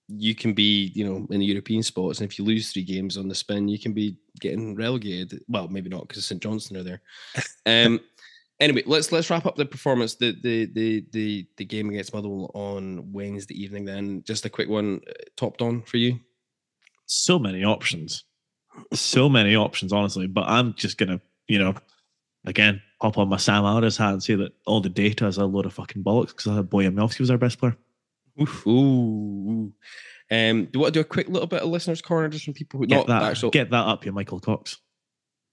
[0.08, 3.16] you can be, you know, in the European spots, and if you lose three games
[3.16, 5.42] on the spin, you can be getting relegated.
[5.48, 7.02] Well, maybe not because St Johnstone are there.
[7.66, 8.00] Um,
[8.58, 12.50] anyway, let's let's wrap up the performance, the the the the the game against Motherwell
[12.54, 13.84] on Wednesday evening.
[13.84, 16.18] Then, just a quick one, uh, topped on for you.
[17.06, 18.24] so many options.
[18.92, 20.26] So many options, honestly.
[20.26, 21.74] But I'm just gonna, you know,
[22.44, 25.44] again, hop on my Sam Allardyce hat and say that all the data is a
[25.46, 27.76] load of fucking bollocks because I thought Bojan Miovski was our best player.
[28.40, 29.72] Oof, ooh.
[30.32, 32.54] Um, do you want to do a quick little bit of listeners' corner just from
[32.54, 34.78] people who Get not that, actual, get that up, you Michael Cox.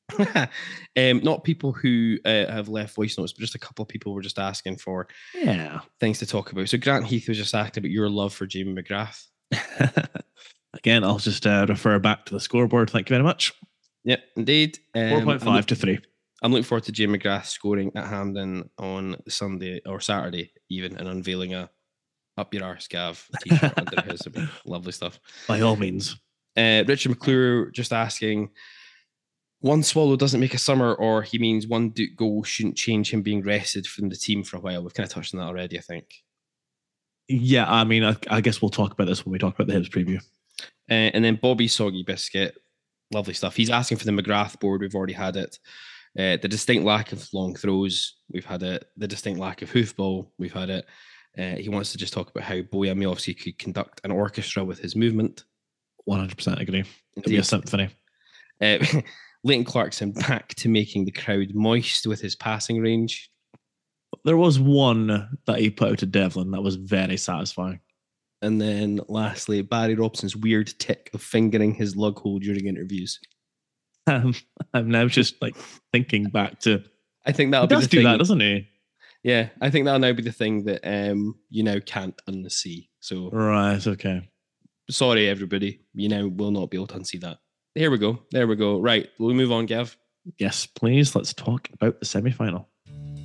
[0.20, 4.14] um, not people who uh, have left voice notes, but just a couple of people
[4.14, 5.82] were just asking for Yeah.
[6.00, 6.70] things to talk about.
[6.70, 9.26] So Grant Heath was just asking about your love for Jamie McGrath.
[10.74, 12.90] Again, I'll just uh, refer back to the scoreboard.
[12.90, 13.54] Thank you very much.
[14.04, 14.80] Yep, indeed.
[14.96, 16.00] Um, Four look- to three.
[16.44, 21.08] I'm looking forward to Jamie McGrath scoring at Hampden on Sunday or Saturday, even, and
[21.08, 21.70] unveiling a
[22.38, 24.22] up your arse Gav t-shirt under his
[24.66, 25.20] lovely stuff.
[25.48, 26.16] By all means.
[26.56, 28.50] Uh, Richard McClure just asking,
[29.60, 33.24] one swallow doesn't make a summer, or he means one Duk goal shouldn't change him
[33.24, 34.84] being rested from the team for a while.
[34.84, 36.06] We've kind of touched on that already, I think.
[37.28, 39.74] Yeah, I mean, I, I guess we'll talk about this when we talk about the
[39.74, 40.22] Hibs preview.
[40.90, 42.58] Uh, and then Bobby Soggy Biscuit,
[43.12, 43.56] lovely stuff.
[43.56, 44.82] He's asking for the McGrath board.
[44.82, 45.60] We've already had it.
[46.18, 48.86] Uh, the distinct lack of long throws, we've had it.
[48.98, 50.86] The distinct lack of hoofball, we've had it.
[51.38, 54.80] Uh, he wants to just talk about how Bojan Miovski could conduct an orchestra with
[54.80, 55.44] his movement.
[56.10, 56.84] 100% agree.
[57.16, 57.90] It'll be a symphony.
[58.60, 58.78] Uh,
[59.44, 63.30] Leighton Clarkson back to making the crowd moist with his passing range.
[64.26, 67.80] There was one that he put out to Devlin that was very satisfying.
[68.42, 73.20] And then lastly, Barry Robson's weird tick of fingering his lug hole during interviews.
[74.10, 74.34] Um,
[74.74, 75.58] I'm now just like
[75.92, 76.82] thinking back to.
[77.26, 78.06] I think that'll be does the do thing.
[78.06, 78.66] that, doesn't he?
[79.22, 82.88] Yeah, I think that'll now be the thing that um you now can't unsee.
[83.02, 83.86] So Right.
[83.86, 84.30] Okay.
[84.90, 85.82] sorry, everybody.
[85.94, 87.40] You now will not be able to unsee that.
[87.76, 88.20] Here we go.
[88.32, 88.80] There we go.
[88.80, 89.10] Right.
[89.20, 89.98] Will we move on, Gav?
[90.40, 91.14] Yes, please.
[91.14, 92.70] Let's talk about the semi final.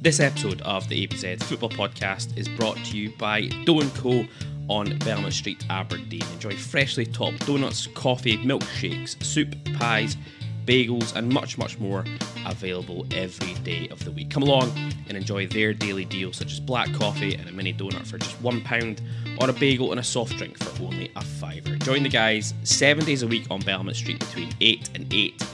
[0.01, 4.27] This episode of the ABZ Football Podcast is brought to you by Dough & Co.
[4.69, 6.23] on Belmont Street, Aberdeen.
[6.35, 10.17] Enjoy freshly topped donuts, coffee, milkshakes, soup, pies,
[10.65, 12.05] bagels, and much, much more
[12.47, 14.31] available every day of the week.
[14.31, 14.73] Come along
[15.09, 18.41] and enjoy their daily deals, such as black coffee and a mini donut for just
[18.43, 19.01] £1,
[19.41, 21.77] or a bagel and a soft drink for only a fiver.
[21.77, 25.45] Join the guys seven days a week on Belmont Street between 8 and 8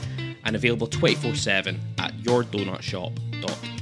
[0.45, 3.78] and available 24 7 at yourdonutshop.com.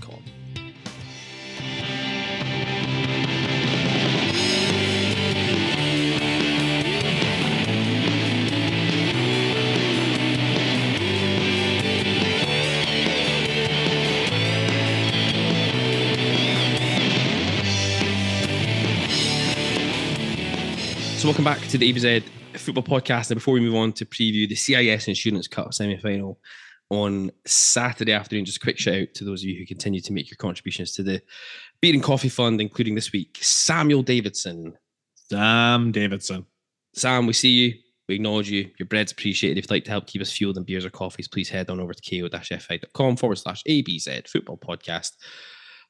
[21.28, 22.24] welcome back to the ABZ
[22.54, 23.32] Football Podcast.
[23.32, 26.40] And before we move on to preview the CIS Insurance Cup semi final
[26.90, 30.14] on Saturday afternoon, just a quick shout out to those of you who continue to
[30.14, 31.22] make your contributions to the
[31.82, 34.78] Beer and Coffee Fund, including this week Samuel Davidson.
[35.30, 36.46] Sam Davidson.
[36.94, 37.74] Sam, we see you.
[38.08, 38.72] We acknowledge you.
[38.80, 39.58] Your bread's appreciated.
[39.58, 41.82] If you'd like to help keep us fueled in beers or coffees, please head on
[41.82, 45.12] over to ko-fi.com forward slash ABZ Football Podcast.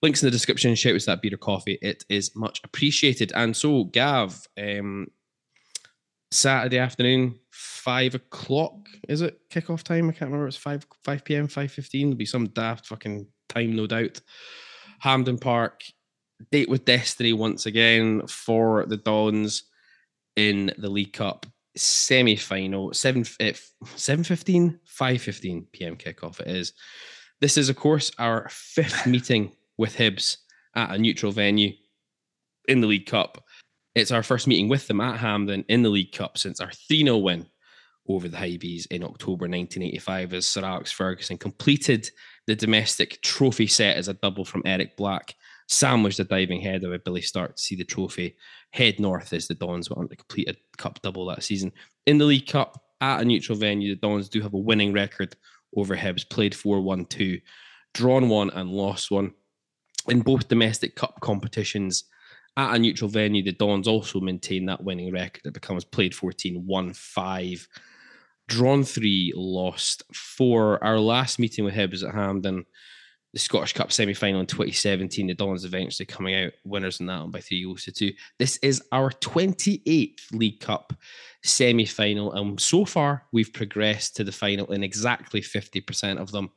[0.02, 0.74] Links in the description.
[0.74, 1.78] Shout out to that beer or coffee.
[1.84, 3.32] It is much appreciated.
[3.36, 5.08] And so, Gav, um,
[6.32, 8.76] Saturday afternoon, five o'clock.
[9.08, 10.10] Is it kickoff time?
[10.10, 10.48] I can't remember.
[10.48, 11.48] It's five five p.m.
[11.48, 12.08] five fifteen.
[12.08, 14.20] There'll be some daft fucking time, no doubt.
[15.00, 15.84] Hampden Park,
[16.52, 19.64] date with destiny once again for the Dons
[20.36, 22.94] in the League Cup semi final.
[22.94, 23.54] Seven eh,
[23.96, 25.96] seven fifteen, five fifteen p.m.
[25.96, 26.42] kickoff.
[26.42, 26.74] It is.
[27.40, 30.38] This is, of course, our fifth meeting with Hibs
[30.76, 31.72] at a neutral venue
[32.68, 33.44] in the League Cup.
[33.98, 37.02] It's our first meeting with them at Hampden in the League Cup since our 3
[37.02, 37.48] 0 win
[38.08, 42.08] over the Hibees in October 1985 as Sir Alex Ferguson completed
[42.46, 45.34] the domestic trophy set as a double from Eric Black,
[45.68, 48.38] sandwiched a diving header with Billy Stark to see the trophy
[48.70, 51.72] head north as the Dons went on to complete a cup double that season.
[52.06, 55.36] In the League Cup at a neutral venue, the Dons do have a winning record
[55.76, 57.40] over Hibs, played 4 1 2,
[57.96, 59.34] drawn one and lost one.
[60.08, 62.04] In both domestic cup competitions,
[62.58, 65.46] at a neutral venue, the Dons also maintain that winning record.
[65.46, 67.68] It becomes played 14, 1 5,
[68.48, 70.84] drawn 3, lost 4.
[70.84, 72.66] Our last meeting with Hibs at Hampden,
[73.34, 77.22] the Scottish Cup semi final in 2017, the Dons eventually coming out winners in that
[77.22, 78.12] one by 3 goals to 2.
[78.40, 80.94] This is our 28th League Cup
[81.44, 86.50] semi final, and so far we've progressed to the final in exactly 50% of them.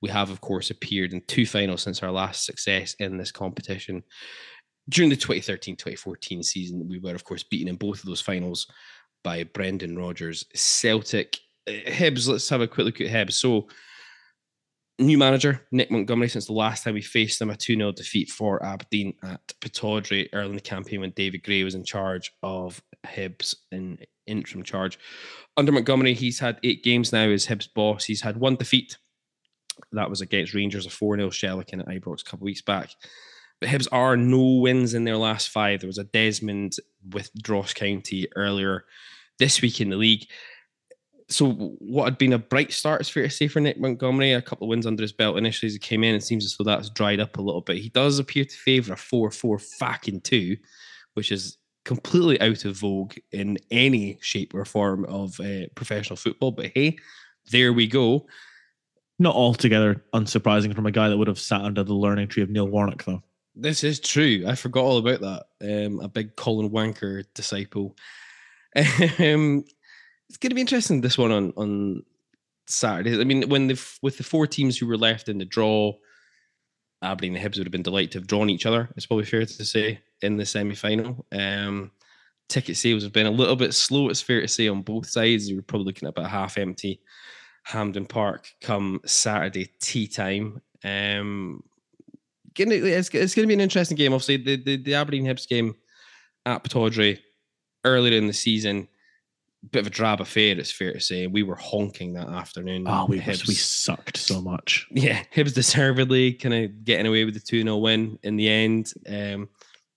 [0.00, 4.02] We have, of course, appeared in two finals since our last success in this competition
[4.88, 8.66] during the 2013 2014 season, we were, of course, beaten in both of those finals
[9.22, 10.44] by Brendan Rodgers.
[10.54, 13.34] Celtic, uh, Hibs, let's have a quick look at Hibs.
[13.34, 13.68] So,
[14.98, 18.30] new manager, Nick Montgomery, since the last time we faced them, a 2 0 defeat
[18.30, 22.82] for Aberdeen at Pittodrie early in the campaign when David Gray was in charge of
[23.06, 24.98] Hibs in interim charge.
[25.56, 28.04] Under Montgomery, he's had eight games now as Hibs boss.
[28.04, 28.96] He's had one defeat.
[29.92, 32.90] That was against Rangers, a 4 0 Shellickin at Ibrox a couple of weeks back.
[33.62, 35.80] Hibs are no wins in their last five.
[35.80, 36.76] There was a Desmond
[37.12, 38.84] with Ross County earlier
[39.38, 40.26] this week in the league.
[41.28, 44.42] So, what had been a bright start, is fair to say, for Nick Montgomery, a
[44.42, 46.14] couple of wins under his belt initially as he came in.
[46.14, 47.78] It seems as though that's dried up a little bit.
[47.78, 50.56] He does appear to favour a 4 4 fucking 2,
[51.14, 56.50] which is completely out of vogue in any shape or form of uh, professional football.
[56.50, 56.98] But hey,
[57.50, 58.26] there we go.
[59.18, 62.50] Not altogether unsurprising from a guy that would have sat under the learning tree of
[62.50, 63.22] Neil Warnock, though.
[63.60, 64.44] This is true.
[64.46, 65.86] I forgot all about that.
[65.86, 67.96] Um, a big Colin Wanker disciple.
[68.76, 69.64] Um,
[70.28, 72.04] it's going to be interesting this one on on
[72.68, 73.20] Saturday.
[73.20, 75.92] I mean, when the with the four teams who were left in the draw,
[77.02, 78.88] Aberdeen and Hibs would have been delighted to have drawn each other.
[78.96, 81.26] It's probably fair to say in the semi final.
[81.32, 81.90] Um,
[82.48, 84.08] ticket sales have been a little bit slow.
[84.08, 85.50] It's fair to say on both sides.
[85.50, 87.00] You're probably looking at about half empty
[87.64, 90.60] Hampden Park come Saturday tea time.
[90.84, 91.62] Um,
[92.68, 94.12] it's, it's going to be an interesting game.
[94.12, 95.74] Obviously, the, the, the Aberdeen Hibs game
[96.46, 97.18] at Pittodrie
[97.84, 98.88] earlier in the season,
[99.70, 101.26] bit of a drab affair, it's fair to say.
[101.26, 102.84] We were honking that afternoon.
[102.86, 104.86] Oh, we, Hibs, we sucked so much.
[104.90, 108.92] Yeah, Hibs deservedly kind of getting away with the 2 0 win in the end.
[109.08, 109.48] Um,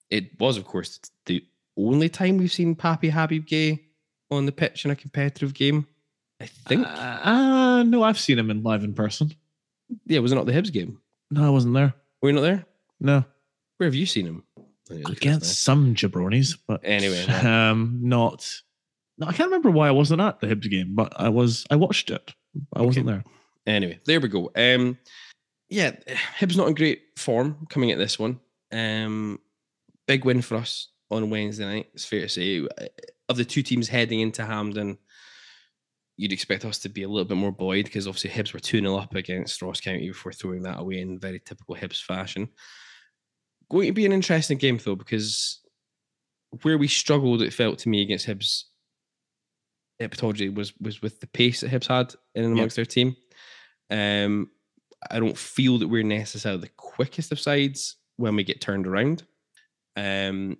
[0.09, 1.45] it was, of course, the
[1.77, 3.79] only time we've seen Papi Habib Gueye
[4.29, 5.87] on the pitch in a competitive game.
[6.41, 6.85] I think.
[6.85, 9.33] Uh, uh, no, I've seen him in live in person.
[10.05, 10.99] Yeah, was it not the Hibs game?
[11.31, 11.93] No, I wasn't there.
[12.23, 12.65] Were you not there?
[13.01, 13.25] No.
[13.77, 14.43] Where have you seen him?
[14.89, 18.49] Against some jabronis, but anyway, um, not.
[19.17, 21.65] No, I can't remember why I wasn't at the Hibs game, but I was.
[21.69, 22.33] I watched it.
[22.73, 22.85] I okay.
[22.85, 23.25] wasn't there.
[23.67, 24.51] Anyway, there we go.
[24.55, 24.97] Um,
[25.69, 25.91] yeah,
[26.39, 28.39] Hibs not in great form coming at this one.
[28.71, 29.39] Um,
[30.07, 31.89] big win for us on Wednesday night.
[31.93, 32.65] It's fair to say.
[33.27, 34.97] Of the two teams heading into Hampden,
[36.17, 38.79] you'd expect us to be a little bit more buoyed because obviously Hibs were 2
[38.79, 42.49] 0 up against Ross County before throwing that away in very typical Hibs fashion.
[43.69, 45.61] Going to be an interesting game though, because
[46.61, 48.65] where we struggled, it felt to me against Hibs
[49.99, 52.87] Pittodrie was was with the pace that Hibs had in and amongst yep.
[52.87, 53.15] their team.
[53.89, 54.49] Um,
[55.09, 59.23] I don't feel that we're necessarily the quickest of sides when we get turned around.
[59.95, 60.57] Um,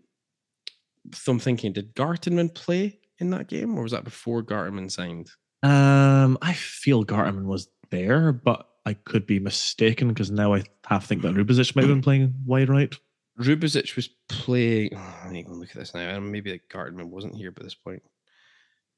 [1.14, 5.30] so I'm thinking, did Gartenmann play in that game, or was that before Gartenmann signed?
[5.64, 11.06] Um, I feel Gartenmann was there, but I could be mistaken because now I half
[11.06, 12.94] think that Rubezic might have been playing wide right.
[13.40, 14.92] Rubezic was playing.
[14.96, 16.20] Oh, I need to look at this now.
[16.20, 18.04] Maybe like Gartenmann wasn't here by this point.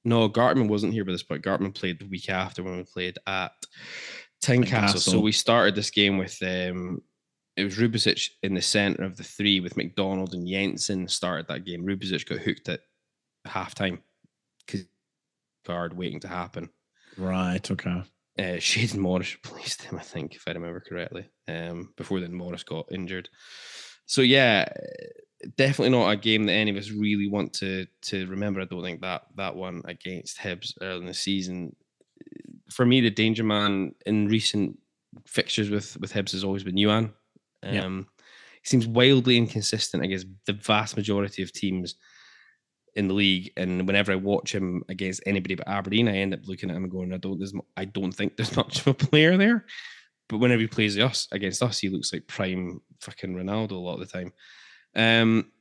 [0.03, 1.43] No, Gartenmann wasn't here by this point.
[1.43, 3.51] Gartenmann played the week after when we played at
[4.43, 4.99] Tynecastle.
[4.99, 7.01] So we started this game with um,
[7.57, 11.65] it was Rubezic in the center of the three with McDonald and Jensen started that
[11.65, 11.85] game.
[11.85, 12.81] Rubezic got hooked at
[13.47, 13.99] halftime
[14.65, 14.85] because
[15.65, 16.69] guard waiting to happen.
[17.17, 17.69] Right.
[17.69, 18.03] Okay.
[18.37, 21.29] Uh, Shayden Morris replaced him, I think, if I remember correctly.
[21.47, 23.29] Um, before then, Morris got injured.
[24.05, 24.67] So yeah,
[25.57, 28.61] definitely not a game that any of us really want to to remember.
[28.61, 31.75] I don't think that that one against Hibs early in the season.
[32.71, 34.77] For me, the danger man in recent
[35.25, 37.11] fixtures with with Hibs has always been Youan.
[37.63, 37.89] Um, yeah.
[38.61, 41.95] He seems wildly inconsistent against the vast majority of teams
[42.95, 43.51] in the league.
[43.57, 46.83] And whenever I watch him against anybody but Aberdeen, I end up looking at him
[46.83, 47.41] and going, I don't,
[47.77, 49.65] I don't think there's much of a player there.
[50.27, 54.01] But whenever he plays us against us, he looks like prime fucking Ronaldo a lot
[54.01, 54.33] of the time.
[54.95, 55.51] Um,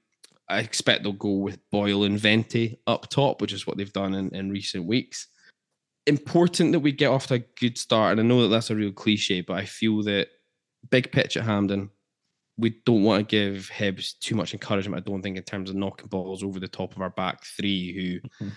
[0.49, 4.15] I expect they'll go with Boyle and Vente up top, which is what they've done
[4.15, 5.29] in, in recent weeks.
[6.07, 8.13] Important that we get off to a good start.
[8.13, 10.29] And I know that that's a real cliche, but I feel that
[10.91, 11.91] big pitch at Hampden,
[12.57, 15.77] we don't want to give Hibs too much encouragement, I don't think, in terms of
[15.77, 18.55] knocking balls over the top of our back three, who, mm-hmm.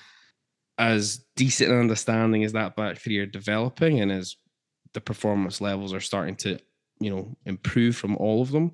[0.78, 4.36] as decent an understanding as that back three are developing and as
[4.94, 6.60] the performance levels are starting to,
[7.00, 8.72] you know, improve from all of them,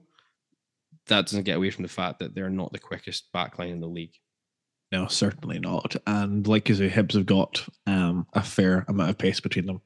[1.08, 3.88] that doesn't get away from the fact that they're not the quickest backline in the
[3.88, 4.16] league.
[4.92, 5.96] No, certainly not.
[6.06, 9.82] And like you say, Hibs have got um, a fair amount of pace between them.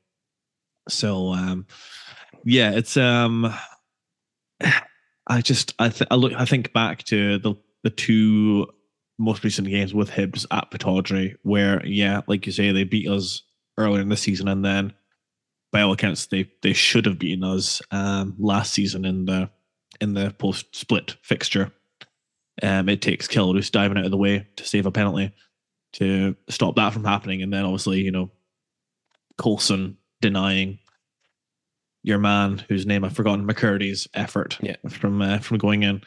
[0.89, 1.65] So um,
[2.43, 3.53] yeah, it's um,
[5.27, 8.67] I just I th- I look I think back to the the two
[9.19, 13.43] most recent games with Hibs at Pittodrie, where yeah, like you say, they beat us
[13.77, 14.93] earlier in the season, and then
[15.71, 19.49] by all accounts, they they should have beaten us um, last season in the
[19.99, 21.71] in the post split fixture.
[22.63, 25.31] Um, it takes Kelle Roos diving out of the way to save a penalty
[25.93, 28.31] to stop that from happening, and then obviously you know
[29.37, 30.79] Coulson denying
[32.03, 34.75] your man, whose name I've forgotten, McCurdy's effort yeah.
[34.89, 36.01] from uh, from going in.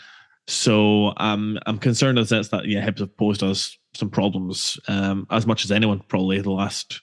[0.47, 5.27] So um, I'm concerned as sense that yeah, Hibs have posed us some problems um,
[5.31, 7.01] as much as anyone probably the last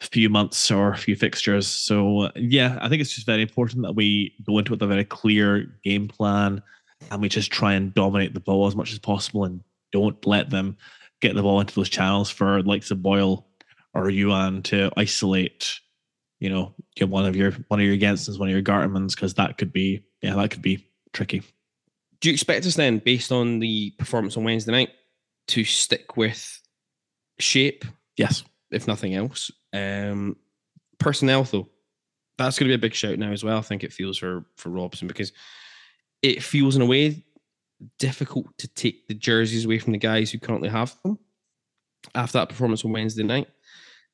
[0.00, 1.66] few months or a few fixtures.
[1.66, 4.86] So yeah, I think it's just very important that we go into it with a
[4.86, 6.62] very clear game plan
[7.10, 9.60] and we just try and dominate the ball as much as possible and
[9.92, 10.76] don't let them
[11.20, 13.46] get the ball into those channels for likes of Boyle
[13.94, 15.80] or Youan to isolate,
[16.40, 19.34] you know, get one of your one of your Jensens, one of your Gartenmanns, because
[19.34, 21.42] that could be yeah, that could be tricky.
[22.20, 24.90] Do you expect us then, based on the performance on Wednesday night,
[25.48, 26.60] to stick with
[27.38, 27.84] shape?
[28.16, 28.42] Yes.
[28.70, 29.50] If nothing else.
[29.72, 30.36] Um,
[30.98, 31.68] personnel though,
[32.38, 33.58] that's going to be a big shout now as well.
[33.58, 35.32] I think it feels for for Robson because
[36.22, 37.24] it feels in a way
[37.98, 41.18] difficult to take the jerseys away from the guys who currently have them
[42.14, 43.48] after that performance on Wednesday night.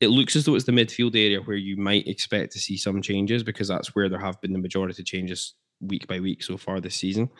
[0.01, 3.01] It looks as though it's the midfield area where you might expect to see some
[3.01, 6.57] changes because that's where there have been the majority of changes week by week so
[6.57, 7.30] far this season.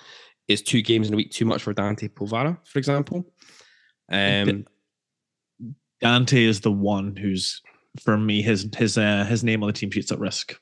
[0.49, 3.31] Is two games in a week too much for Dante Polvara, for example?
[4.11, 4.65] Um,
[6.01, 7.61] Dante is the one who's,
[8.01, 10.59] for me, his his uh, his name on the team sheet's at risk.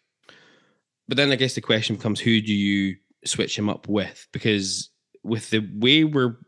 [1.07, 4.27] But then I guess the question becomes, who do you switch him up with?
[4.33, 4.91] Because
[5.23, 6.39] with the way we're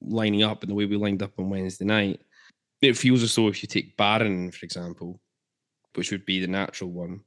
[0.00, 2.20] lining up and the way we lined up on Wednesday night,
[2.82, 5.20] it feels as though if you take Barron, for example,
[5.94, 7.20] which would be the natural one,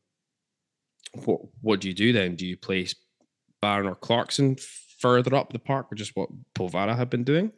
[1.23, 2.35] what what do you do then?
[2.35, 2.95] Do you place
[3.61, 4.57] Barron or Clarkson
[4.99, 7.51] further up the park, or just what Polvara had been doing?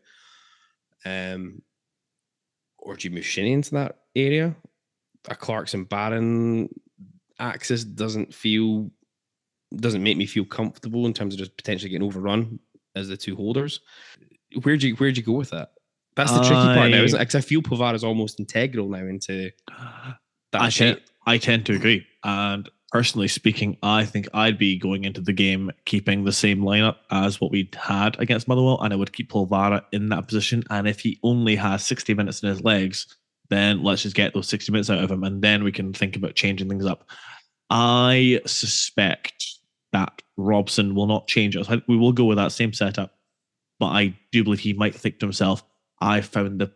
[1.06, 1.62] Um,
[2.78, 4.56] or do you move Shinnie into that area?
[5.30, 6.70] A Clarkson Barron
[7.40, 8.90] axis doesn't feel
[9.76, 12.60] doesn't make me feel comfortable in terms of just potentially getting overrun
[12.96, 13.80] as the two holders.
[14.64, 15.72] Where'd you where'd you go with that?
[16.16, 17.22] That's the tricky part now, isn't it?
[17.22, 19.52] Because I feel Polvara is almost integral now into
[20.52, 20.98] that I shape.
[20.98, 22.06] tend, I tend to agree.
[22.24, 26.98] And personally speaking, I think I'd be going into the game keeping the same lineup
[27.10, 30.64] as what we had against Motherwell, and I would keep Polvara in that position.
[30.70, 33.08] And if he only has 60 minutes in his legs,
[33.50, 36.16] then let's just get those 60 minutes out of him, and then we can think
[36.16, 37.10] about changing things up.
[37.70, 39.46] I suspect
[39.94, 41.70] that Robson will not change us.
[41.88, 43.14] We will go with that same setup,
[43.80, 45.64] but I do believe he might think to himself,
[46.02, 46.72] I found the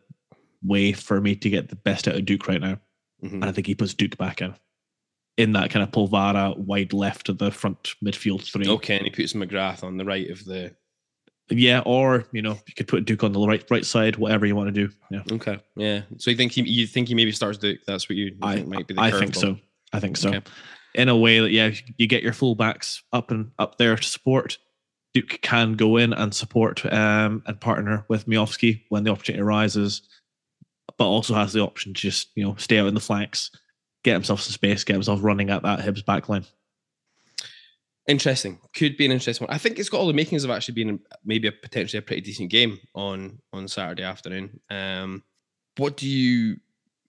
[0.64, 2.80] way for me to get the best out of Duk right now.
[3.24, 3.34] Mhm.
[3.34, 4.54] And I think he puts Duk back in.
[5.38, 8.68] In that kind of Polvara wide left of the front midfield three.
[8.68, 10.74] Okay, and he puts McGrath on the right of the.
[11.50, 14.56] Yeah, or you know, you could put Duk on the right right side, whatever you
[14.56, 14.94] want to do.
[15.12, 15.24] Yeah.
[15.32, 16.04] Okay, yeah.
[16.18, 17.80] So you think he you think he maybe starts Duk?
[17.86, 19.42] That's what you, you I think might be the I think curveball?
[19.42, 19.58] so.
[19.94, 20.30] I think so.
[20.30, 20.42] Okay.
[20.96, 24.58] In a way that yeah, you get your fullbacks up and up there to support.
[25.16, 30.02] Duk can go in and support um, and partner with Miovski when the opportunity arises,
[30.98, 33.50] but also has the option to just you know stay out in the flanks,
[34.04, 36.46] get himself some space, get himself running at that Hibs backline.
[38.08, 38.60] Interesting.
[38.76, 39.56] Could be an interesting one.
[39.56, 42.22] I think it's got all the makings of actually being maybe a potentially a pretty
[42.22, 44.60] decent game on on Saturday afternoon.
[44.70, 45.24] Um,
[45.78, 46.58] what do you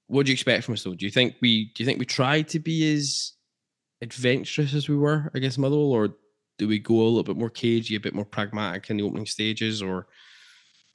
[0.06, 0.94] what do you expect from us though?
[0.94, 3.32] Do you think we do you think we try to be as
[4.00, 6.14] adventurous as we were against Motherwell, or
[6.58, 9.26] do we go a little bit more cagey, a bit more pragmatic in the opening
[9.26, 9.82] stages?
[9.82, 10.06] Or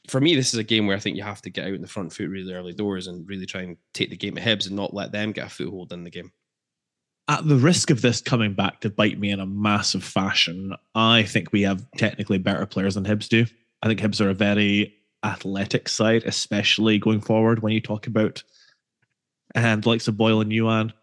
[0.07, 1.81] for me, this is a game where I think you have to get out in
[1.81, 4.67] the front foot really early doors and really try and take the game at Hibs
[4.67, 6.31] and not let them get a foothold in the game.
[7.27, 11.23] At the risk of this coming back to bite me in a massive fashion, I
[11.23, 13.45] think we have technically better players than Hibs do.
[13.83, 18.43] I think Hibs are a very athletic side, especially going forward when you talk about
[19.53, 20.93] and likes of Boyle and Youan.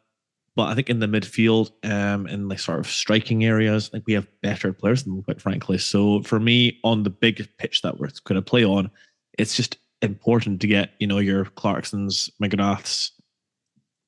[0.58, 4.08] But I think in the midfield, um, in the sort of striking areas, I think
[4.08, 5.78] we have better players than them, quite frankly.
[5.78, 8.90] So for me, on the big pitch that we're going to play on,
[9.38, 13.12] it's just important to get you know your Clarksons, McGraths,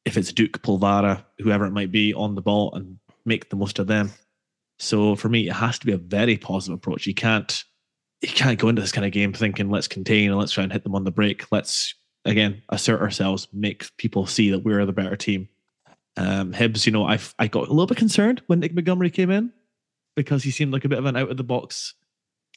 [0.04, 3.78] if it's Duk, Polvara, whoever it might be, on the ball and make the most
[3.78, 4.10] of them.
[4.80, 7.06] So for me, it has to be a very positive approach.
[7.06, 7.62] You can't
[8.22, 10.72] you can't go into this kind of game thinking let's contain and let's try and
[10.72, 11.44] hit them on the break.
[11.52, 11.94] Let's
[12.24, 15.48] again assert ourselves, make people see that we're the better team.
[16.16, 19.30] Um, Hibs, you know, I I got a little bit concerned when Nick Montgomery came
[19.30, 19.52] in
[20.16, 21.94] because he seemed like a bit of an out of the box,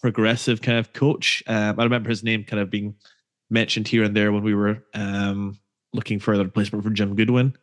[0.01, 1.43] progressive kind of coach.
[1.47, 2.95] Um, I remember his name kind of being
[3.49, 5.59] mentioned here and there when we were um,
[5.93, 7.55] looking for a replacement for Jim Goodwin.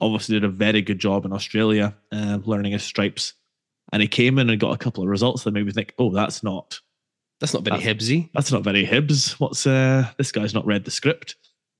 [0.00, 3.34] Obviously, did a very good job in Australia, um, learning his stripes,
[3.92, 6.10] and he came in and got a couple of results that made me think, oh,
[6.10, 6.80] that's not
[7.40, 8.30] That's not very That's- Hibsy.
[8.32, 9.32] that's not very Hibs.
[9.40, 11.36] What's uh this guy's not read the script.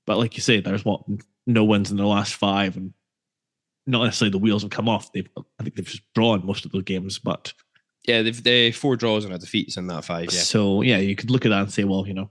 [0.07, 1.03] But like you say, there's what
[1.47, 2.93] no wins in the last five, and
[3.87, 5.13] not necessarily the wheels have come off.
[5.13, 7.53] They've I think they've just drawn most of those games, but
[8.07, 10.33] Yeah, they've they four draws and a defeats in that five.
[10.33, 10.41] Yeah.
[10.41, 12.31] so yeah, you could look at that and say, well, you know,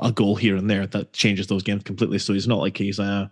[0.00, 2.18] a goal here and there that changes those games completely.
[2.18, 3.28] So he's not like he's uh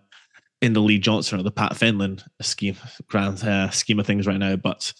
[0.60, 2.76] in the Lee Johnson or the Pat Fenlon scheme
[3.08, 4.92] grand uh, scheme of things right now, but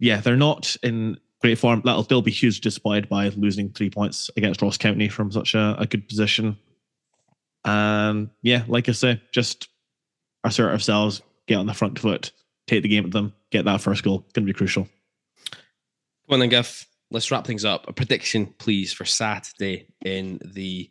[0.00, 1.82] yeah, they're not in great form.
[1.84, 5.76] That'll they'll be hugely disappointed by losing three points against Ross County from such a,
[5.78, 6.56] a good position.
[7.64, 9.68] And yeah, like I say, just
[10.42, 12.32] assert ourselves, get on the front foot,
[12.66, 14.18] take the game at them, get that first goal.
[14.32, 14.88] Going to be crucial.
[15.52, 16.86] Come on then, Giff.
[17.10, 17.88] Let's wrap things up.
[17.88, 20.90] A prediction, please, for Saturday in the.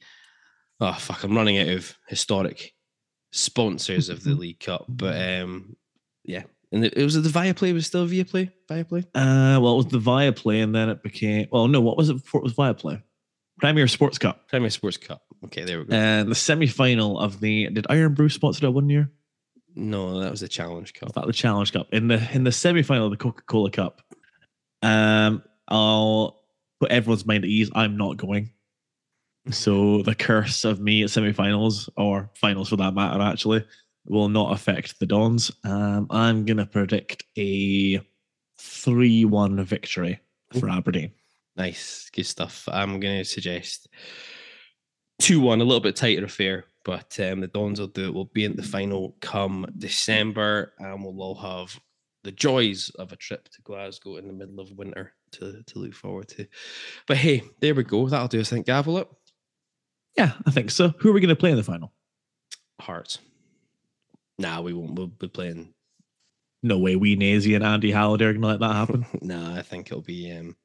[0.80, 1.24] Oh fuck!
[1.24, 2.74] I'm running out of historic
[3.32, 5.76] sponsors of the League Cup, but um,
[6.24, 7.70] yeah, and it, it was the Viaplay.
[7.70, 8.52] It was still Viaplay.
[8.70, 9.04] Viaplay.
[9.16, 11.48] Uh, well, it was the Viaplay, and then it became.
[11.52, 13.02] Well, no, what was it before it was Viaplay?
[13.60, 14.48] Premier Sports Cup.
[14.48, 15.22] Premier Sports Cup.
[15.46, 15.96] Okay, there we go.
[15.96, 17.70] And the semi final of the.
[17.70, 19.12] Did Irn-Bru sponsor it one year?
[19.76, 21.14] No, that was the Challenge Cup.
[21.14, 24.02] That the Challenge Cup in the in the semi final of the Coca Cola Cup.
[24.82, 26.44] Um, I'll
[26.80, 27.70] put everyone's mind at ease.
[27.74, 28.52] I'm not going.
[29.50, 33.66] So the curse of me at semi-finals or finals for that matter actually
[34.06, 35.52] will not affect the Dons.
[35.64, 38.02] Um, I'm gonna predict a
[38.60, 40.20] three-one victory
[40.60, 41.12] for Aberdeen.
[41.56, 42.68] Nice, good stuff.
[42.72, 43.88] I'm going to suggest
[45.20, 48.14] two one, a little bit tighter affair, but um, the Dons will do it.
[48.14, 51.80] We'll be in the final come December, and we'll all have
[52.24, 55.94] the joys of a trip to Glasgow in the middle of winter to to look
[55.94, 56.48] forward to.
[57.08, 58.08] But hey, there we go.
[58.08, 58.52] That'll do us.
[58.52, 59.08] I think gavel it.
[60.18, 60.90] Yeah, I think so.
[61.00, 61.94] Who are we gonna play in the final?
[62.80, 63.20] Hearts.
[64.38, 64.96] Nah, we won't.
[64.96, 65.74] We'll be playing.
[66.64, 69.06] No way, we Nazy and Andy Halliday are gonna let that happen.
[69.22, 70.56] Nah, I think it'll be um,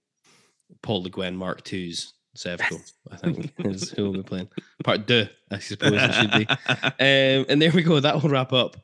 [0.83, 2.81] Paul Le Guen Mark II's Sevco.
[3.11, 4.49] I think is who we'll be playing.
[4.85, 6.47] Part deux, I suppose it should be.
[6.99, 8.01] Um, and there we go.
[8.01, 8.77] That will wrap up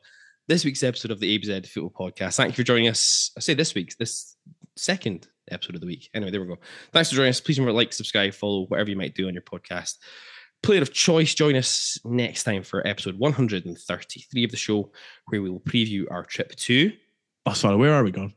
[0.47, 2.35] this week's episode of the ABZ Football Podcast.
[2.35, 3.31] Thank you for joining us.
[3.37, 4.35] I say this week's this
[4.75, 6.09] second episode of the week.
[6.13, 6.57] Anyway, there we go.
[6.91, 7.41] Thanks for joining us.
[7.41, 9.97] Please remember to like, subscribe, follow, whatever you might do on your podcast.
[10.61, 14.91] Player of choice, join us next time for episode 133 of the show,
[15.27, 16.91] where we will preview our trip to.
[17.45, 18.33] oh, sorry, where are we going?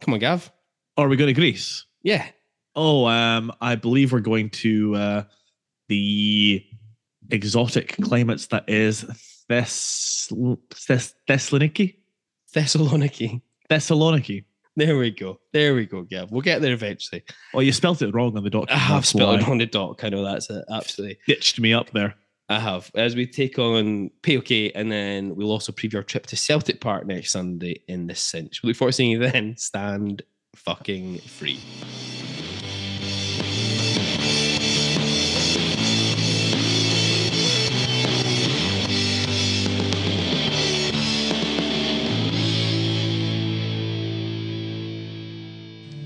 [0.00, 0.52] Come on, Gav.
[0.96, 1.84] Are we going to Greece?
[2.02, 2.28] Yeah.
[2.76, 5.22] Oh, um, I believe we're going to uh,
[5.88, 6.64] the
[7.30, 9.02] exotic climates that is
[9.48, 10.32] Thess-
[10.74, 11.96] Thess- Thessaloniki.
[12.54, 13.42] Thessaloniki.
[13.70, 14.44] Thessaloniki.
[14.76, 15.38] There we go.
[15.52, 16.32] There we go, Gav.
[16.32, 17.22] We'll get there eventually.
[17.54, 18.66] Oh, you spelt it wrong on the dock.
[18.70, 20.02] I have spelled it on the doc.
[20.02, 20.64] I know that's it.
[20.68, 21.18] Absolutely.
[21.28, 22.16] Ditched me up there.
[22.48, 22.90] I have.
[22.96, 27.06] As we take on PAOK, and then we'll also preview our trip to Celtic Park
[27.06, 28.62] next Sunday in the cinch.
[28.62, 29.56] We look forward to seeing you then.
[29.56, 30.22] Stand
[30.56, 31.60] fucking free.